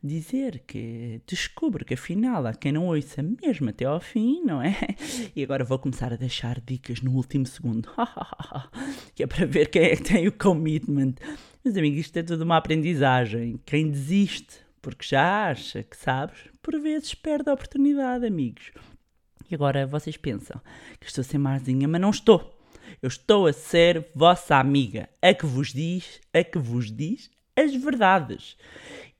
Dizer 0.00 0.62
que 0.64 1.20
descubro 1.26 1.84
que 1.84 1.94
afinal 1.94 2.46
há 2.46 2.54
quem 2.54 2.70
não 2.70 2.86
ouça 2.86 3.20
mesmo 3.20 3.70
até 3.70 3.84
ao 3.84 4.00
fim, 4.00 4.44
não 4.44 4.62
é? 4.62 4.76
E 5.34 5.42
agora 5.42 5.64
vou 5.64 5.76
começar 5.76 6.12
a 6.12 6.16
deixar 6.16 6.60
dicas 6.60 7.02
no 7.02 7.16
último 7.16 7.46
segundo. 7.46 7.90
que 9.12 9.24
é 9.24 9.26
para 9.26 9.44
ver 9.44 9.70
quem 9.70 9.82
é 9.82 9.96
que 9.96 10.04
tem 10.04 10.28
o 10.28 10.32
commitment. 10.32 11.14
Meus 11.64 11.76
amigos, 11.76 11.98
isto 11.98 12.16
é 12.18 12.22
tudo 12.22 12.44
uma 12.44 12.58
aprendizagem. 12.58 13.58
Quem 13.66 13.90
desiste 13.90 14.60
porque 14.80 15.04
já 15.04 15.48
acha 15.48 15.82
que 15.82 15.96
sabes, 15.96 16.38
por 16.62 16.80
vezes 16.80 17.12
perde 17.12 17.50
a 17.50 17.54
oportunidade, 17.54 18.24
amigos. 18.24 18.70
E 19.50 19.54
agora 19.56 19.84
vocês 19.84 20.16
pensam 20.16 20.60
que 21.00 21.08
estou 21.08 21.22
a 21.22 21.24
ser 21.24 21.38
marzinha, 21.38 21.88
mas 21.88 22.00
não 22.00 22.10
estou. 22.10 22.56
Eu 23.02 23.08
estou 23.08 23.46
a 23.46 23.52
ser 23.52 24.06
vossa 24.14 24.56
amiga, 24.56 25.08
a 25.22 25.32
que 25.34 25.46
vos 25.46 25.72
diz, 25.72 26.20
a 26.32 26.42
que 26.44 26.58
vos 26.58 26.90
diz 26.90 27.30
as 27.56 27.74
verdades 27.74 28.56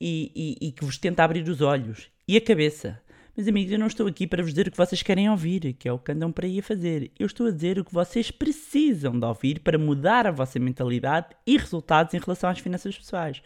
e, 0.00 0.31
e- 0.61 0.68
e 0.68 0.72
que 0.72 0.85
vos 0.85 0.96
tenta 0.98 1.24
abrir 1.24 1.48
os 1.48 1.61
olhos 1.61 2.09
e 2.26 2.37
a 2.37 2.40
cabeça. 2.40 3.00
Meus 3.37 3.46
amigos, 3.48 3.70
eu 3.72 3.78
não 3.78 3.87
estou 3.87 4.07
aqui 4.09 4.26
para 4.26 4.42
vos 4.42 4.52
dizer 4.52 4.66
o 4.66 4.70
que 4.70 4.76
vocês 4.76 5.00
querem 5.02 5.31
ouvir, 5.31 5.72
que 5.74 5.88
é 5.88 5.92
o 5.92 5.98
que 5.98 6.11
andam 6.11 6.33
para 6.33 6.44
aí 6.46 6.59
a 6.59 6.62
fazer. 6.62 7.12
Eu 7.18 7.26
estou 7.26 7.46
a 7.46 7.50
dizer 7.52 7.78
o 7.78 7.85
que 7.85 7.94
vocês 7.94 8.31
precisam 8.33 9.18
de 9.18 9.24
ouvir 9.24 9.61
para 9.61 9.78
mudar 9.78 10.26
a 10.26 10.33
vossa 10.33 10.59
mentalidade 10.59 11.28
e 11.46 11.57
resultados 11.57 12.14
em 12.14 12.18
relação 12.18 12.50
às 12.50 12.59
finanças 12.59 12.98
pessoais. 12.98 13.40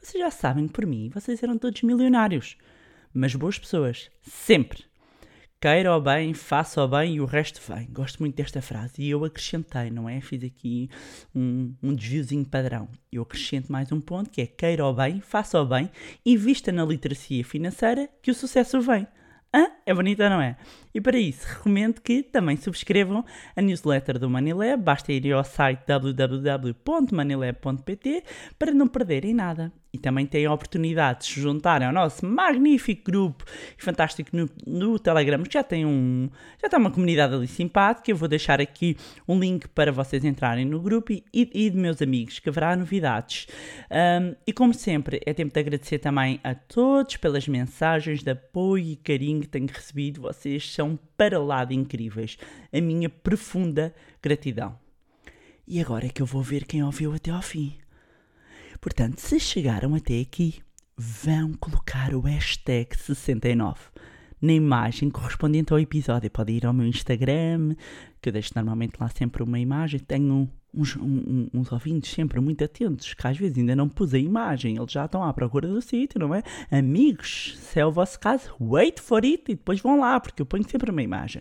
Vocês 0.00 0.22
já 0.22 0.30
sabem 0.30 0.66
que 0.68 0.72
por 0.72 0.86
mim 0.86 1.10
vocês 1.12 1.42
eram 1.42 1.58
todos 1.58 1.82
milionários, 1.82 2.56
mas 3.12 3.34
boas 3.34 3.58
pessoas, 3.58 4.10
sempre. 4.22 4.84
Queira 5.62 5.96
o 5.96 6.00
bem, 6.00 6.34
faça 6.34 6.82
o 6.82 6.88
bem 6.88 7.14
e 7.14 7.20
o 7.20 7.24
resto 7.24 7.60
vem. 7.72 7.86
Gosto 7.92 8.18
muito 8.18 8.34
desta 8.34 8.60
frase. 8.60 8.94
E 8.98 9.08
eu 9.08 9.24
acrescentei, 9.24 9.90
não 9.90 10.08
é? 10.08 10.20
Fiz 10.20 10.42
aqui 10.42 10.90
um, 11.32 11.72
um 11.80 11.94
desviozinho 11.94 12.44
padrão. 12.44 12.88
Eu 13.12 13.22
acrescento 13.22 13.70
mais 13.70 13.92
um 13.92 14.00
ponto 14.00 14.28
que 14.28 14.40
é 14.40 14.46
queira 14.46 14.84
o 14.84 14.92
bem, 14.92 15.20
faça 15.20 15.62
o 15.62 15.64
bem, 15.64 15.88
invista 16.26 16.72
na 16.72 16.84
literacia 16.84 17.44
financeira 17.44 18.08
que 18.20 18.32
o 18.32 18.34
sucesso 18.34 18.80
vem. 18.80 19.06
Hã? 19.54 19.68
É 19.86 19.94
bonita, 19.94 20.28
não 20.28 20.40
é? 20.40 20.56
E 20.92 21.00
para 21.00 21.16
isso, 21.16 21.46
recomendo 21.46 22.00
que 22.00 22.24
também 22.24 22.56
subscrevam 22.56 23.24
a 23.54 23.62
newsletter 23.62 24.18
do 24.18 24.28
Manilab. 24.28 24.82
Basta 24.82 25.12
ir 25.12 25.32
ao 25.32 25.44
site 25.44 25.86
www.manilab.pt 25.86 28.24
para 28.58 28.72
não 28.72 28.88
perderem 28.88 29.32
nada. 29.32 29.72
E 29.94 29.98
também 29.98 30.24
têm 30.24 30.46
a 30.46 30.52
oportunidade 30.52 31.18
de 31.18 31.26
se 31.26 31.40
juntarem 31.40 31.86
ao 31.86 31.92
nosso 31.92 32.24
magnífico 32.24 33.04
grupo 33.04 33.44
e 33.78 33.82
fantástico 33.82 34.34
no, 34.34 34.48
no 34.66 34.98
Telegram, 34.98 35.42
que 35.42 35.52
já 35.52 35.62
tem 35.62 35.84
um. 35.84 36.30
Já 36.58 36.66
está 36.66 36.78
uma 36.78 36.90
comunidade 36.90 37.34
ali 37.34 37.46
simpática. 37.46 38.10
Eu 38.10 38.16
vou 38.16 38.26
deixar 38.26 38.58
aqui 38.58 38.96
um 39.28 39.38
link 39.38 39.68
para 39.68 39.92
vocês 39.92 40.24
entrarem 40.24 40.64
no 40.64 40.80
grupo 40.80 41.12
e, 41.12 41.22
e, 41.32 41.66
e 41.66 41.68
de 41.68 41.76
meus 41.76 42.00
amigos, 42.00 42.38
que 42.38 42.48
haverá 42.48 42.74
novidades. 42.74 43.46
Um, 43.90 44.34
e 44.46 44.52
como 44.54 44.72
sempre, 44.72 45.20
é 45.26 45.34
tempo 45.34 45.52
de 45.52 45.60
agradecer 45.60 45.98
também 45.98 46.40
a 46.42 46.54
todos 46.54 47.18
pelas 47.18 47.46
mensagens 47.46 48.22
de 48.22 48.30
apoio 48.30 48.92
e 48.92 48.96
carinho 48.96 49.42
que 49.42 49.48
tenho 49.48 49.66
recebido. 49.66 50.22
Vocês 50.22 50.72
são 50.72 50.98
para 51.18 51.38
lá 51.38 51.66
de 51.66 51.74
incríveis. 51.74 52.38
A 52.72 52.80
minha 52.80 53.10
profunda 53.10 53.94
gratidão. 54.22 54.74
E 55.68 55.80
agora 55.80 56.06
é 56.06 56.08
que 56.08 56.22
eu 56.22 56.26
vou 56.26 56.42
ver 56.42 56.64
quem 56.64 56.82
ouviu 56.82 57.12
até 57.12 57.30
ao 57.30 57.42
fim. 57.42 57.81
Portanto, 58.82 59.20
se 59.20 59.38
chegaram 59.38 59.94
até 59.94 60.18
aqui, 60.20 60.56
vão 60.96 61.52
colocar 61.54 62.12
o 62.14 62.20
hashtag 62.20 62.96
69 62.98 63.78
na 64.40 64.52
imagem 64.52 65.08
correspondente 65.08 65.72
ao 65.72 65.78
episódio. 65.78 66.28
Pode 66.28 66.52
ir 66.52 66.66
ao 66.66 66.72
meu 66.72 66.84
Instagram, 66.88 67.76
que 68.20 68.28
eu 68.28 68.32
deixo 68.32 68.50
normalmente 68.56 68.94
lá 69.00 69.08
sempre 69.08 69.40
uma 69.44 69.60
imagem. 69.60 70.00
Tenho 70.00 70.50
uns, 70.74 70.96
um- 70.96 71.46
uns 71.54 71.70
ouvintes 71.70 72.10
sempre 72.12 72.40
muito 72.40 72.64
atentos, 72.64 73.14
que 73.14 73.24
às 73.24 73.38
vezes 73.38 73.56
ainda 73.56 73.76
não 73.76 73.88
pus 73.88 74.12
a 74.14 74.18
imagem, 74.18 74.76
eles 74.76 74.90
já 74.90 75.04
estão 75.04 75.22
à 75.22 75.32
procura 75.32 75.68
do 75.68 75.80
sítio, 75.80 76.18
não 76.18 76.34
é? 76.34 76.42
Amigos, 76.68 77.56
se 77.60 77.78
é 77.78 77.86
o 77.86 77.92
vosso 77.92 78.18
caso, 78.18 78.52
wait 78.60 78.98
for 79.00 79.22
it 79.24 79.44
e 79.48 79.54
depois 79.54 79.80
vão 79.80 80.00
lá, 80.00 80.18
porque 80.18 80.42
eu 80.42 80.46
ponho 80.46 80.68
sempre 80.68 80.90
uma 80.90 81.02
imagem. 81.04 81.40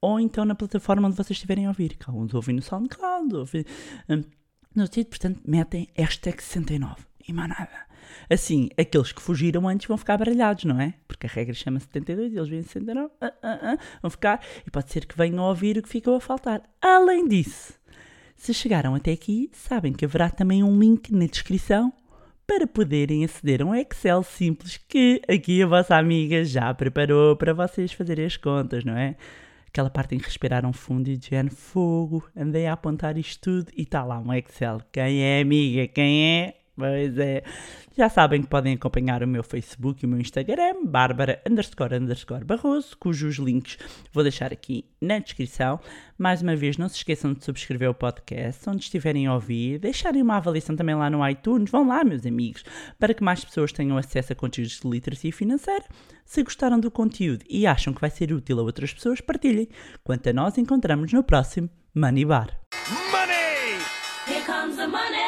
Ou 0.00 0.20
então 0.20 0.44
na 0.44 0.54
plataforma 0.54 1.08
onde 1.08 1.16
vocês 1.16 1.30
estiverem 1.32 1.66
a 1.66 1.70
ouvir, 1.70 1.96
que 1.96 2.08
alguns 2.08 2.32
ouvem 2.32 2.54
no 2.54 2.62
SoundCloud, 2.62 3.34
ouvem 3.34 3.64
hum, 4.08 4.22
no 4.74 4.86
sítio, 4.86 5.06
portanto, 5.06 5.40
metem 5.44 5.88
hashtag 5.94 6.42
69 6.42 6.96
e 7.26 7.32
mais 7.32 7.48
nada. 7.48 7.90
Assim, 8.28 8.68
aqueles 8.78 9.12
que 9.12 9.22
fugiram 9.22 9.68
antes 9.68 9.86
vão 9.86 9.96
ficar 9.96 10.16
baralhados, 10.16 10.64
não 10.64 10.80
é? 10.80 10.94
Porque 11.06 11.26
a 11.26 11.30
regra 11.30 11.54
chama 11.54 11.80
72 11.80 12.32
e 12.32 12.36
eles 12.36 12.48
vêm 12.48 12.62
69, 12.62 13.12
ah, 13.20 13.32
ah, 13.42 13.58
ah, 13.62 13.78
vão 14.02 14.10
ficar, 14.10 14.40
e 14.66 14.70
pode 14.70 14.90
ser 14.90 15.06
que 15.06 15.16
venham 15.16 15.44
a 15.44 15.48
ouvir 15.48 15.78
o 15.78 15.82
que 15.82 15.88
ficou 15.88 16.16
a 16.16 16.20
faltar. 16.20 16.62
Além 16.80 17.26
disso, 17.26 17.74
se 18.36 18.54
chegaram 18.54 18.94
até 18.94 19.12
aqui, 19.12 19.50
sabem 19.52 19.92
que 19.92 20.04
haverá 20.04 20.30
também 20.30 20.62
um 20.62 20.78
link 20.78 21.12
na 21.12 21.26
descrição 21.26 21.92
para 22.46 22.66
poderem 22.66 23.24
aceder 23.24 23.62
a 23.62 23.64
um 23.64 23.74
Excel 23.74 24.22
simples 24.24 24.76
que 24.76 25.22
aqui 25.28 25.62
a 25.62 25.66
vossa 25.66 25.96
amiga 25.96 26.44
já 26.44 26.72
preparou 26.74 27.36
para 27.36 27.54
vocês 27.54 27.92
fazerem 27.92 28.26
as 28.26 28.36
contas, 28.36 28.84
não 28.84 28.96
é? 28.96 29.14
Aquela 29.70 29.88
parte 29.88 30.16
em 30.16 30.18
que 30.18 30.24
respiraram 30.24 30.72
fundo 30.72 31.08
e 31.08 31.14
género 31.14 31.54
fogo, 31.54 32.28
andei 32.36 32.66
a 32.66 32.72
apontar 32.72 33.16
isto 33.16 33.40
tudo 33.40 33.72
e 33.76 33.82
está 33.82 34.04
lá 34.04 34.18
um 34.18 34.34
Excel. 34.34 34.82
Quem 34.90 35.22
é 35.22 35.40
amiga? 35.40 35.86
Quem 35.86 36.24
é? 36.24 36.56
Pois 36.76 37.16
é. 37.18 37.44
Já 37.96 38.08
sabem 38.08 38.40
que 38.40 38.48
podem 38.48 38.74
acompanhar 38.74 39.20
o 39.22 39.26
meu 39.26 39.42
Facebook 39.42 40.02
e 40.02 40.06
o 40.06 40.08
meu 40.08 40.20
Instagram, 40.20 40.84
Bárbara 40.86 41.42
underscore 41.48 41.96
underscore 41.96 42.44
Barroso, 42.44 42.96
cujos 42.96 43.36
links 43.36 43.76
vou 44.12 44.22
deixar 44.22 44.52
aqui 44.52 44.84
na 45.00 45.18
descrição. 45.18 45.80
Mais 46.16 46.40
uma 46.40 46.54
vez, 46.54 46.76
não 46.76 46.88
se 46.88 46.96
esqueçam 46.96 47.34
de 47.34 47.44
subscrever 47.44 47.90
o 47.90 47.94
podcast, 47.94 48.68
onde 48.70 48.84
estiverem 48.84 49.26
a 49.26 49.34
ouvir, 49.34 49.80
deixarem 49.80 50.22
uma 50.22 50.36
avaliação 50.36 50.76
também 50.76 50.94
lá 50.94 51.10
no 51.10 51.26
iTunes. 51.28 51.70
Vão 51.70 51.86
lá, 51.88 52.04
meus 52.04 52.24
amigos, 52.24 52.64
para 52.98 53.12
que 53.12 53.24
mais 53.24 53.44
pessoas 53.44 53.72
tenham 53.72 53.98
acesso 53.98 54.32
a 54.32 54.36
conteúdos 54.36 54.80
de 54.80 54.88
literacia 54.88 55.32
financeira. 55.32 55.84
Se 56.24 56.44
gostaram 56.44 56.78
do 56.78 56.92
conteúdo 56.92 57.44
e 57.48 57.66
acham 57.66 57.92
que 57.92 58.00
vai 58.00 58.10
ser 58.10 58.32
útil 58.32 58.60
a 58.60 58.62
outras 58.62 58.94
pessoas, 58.94 59.20
partilhem. 59.20 59.68
Quanto 60.04 60.28
a 60.28 60.32
nós, 60.32 60.56
encontramos 60.58 61.12
no 61.12 61.24
próximo 61.24 61.68
Money 61.92 62.24
Bar. 62.24 62.56
Money! 63.10 63.80
Here 64.28 64.44
comes 64.46 64.76
the 64.76 64.86
money. 64.86 65.18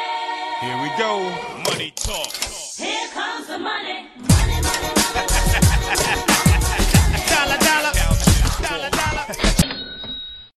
Here 0.61 0.81
we 0.81 0.89
go. 0.97 1.19
Money 1.69 1.91
talk. 1.95 2.42
The 3.53 3.59
money. 3.59 3.92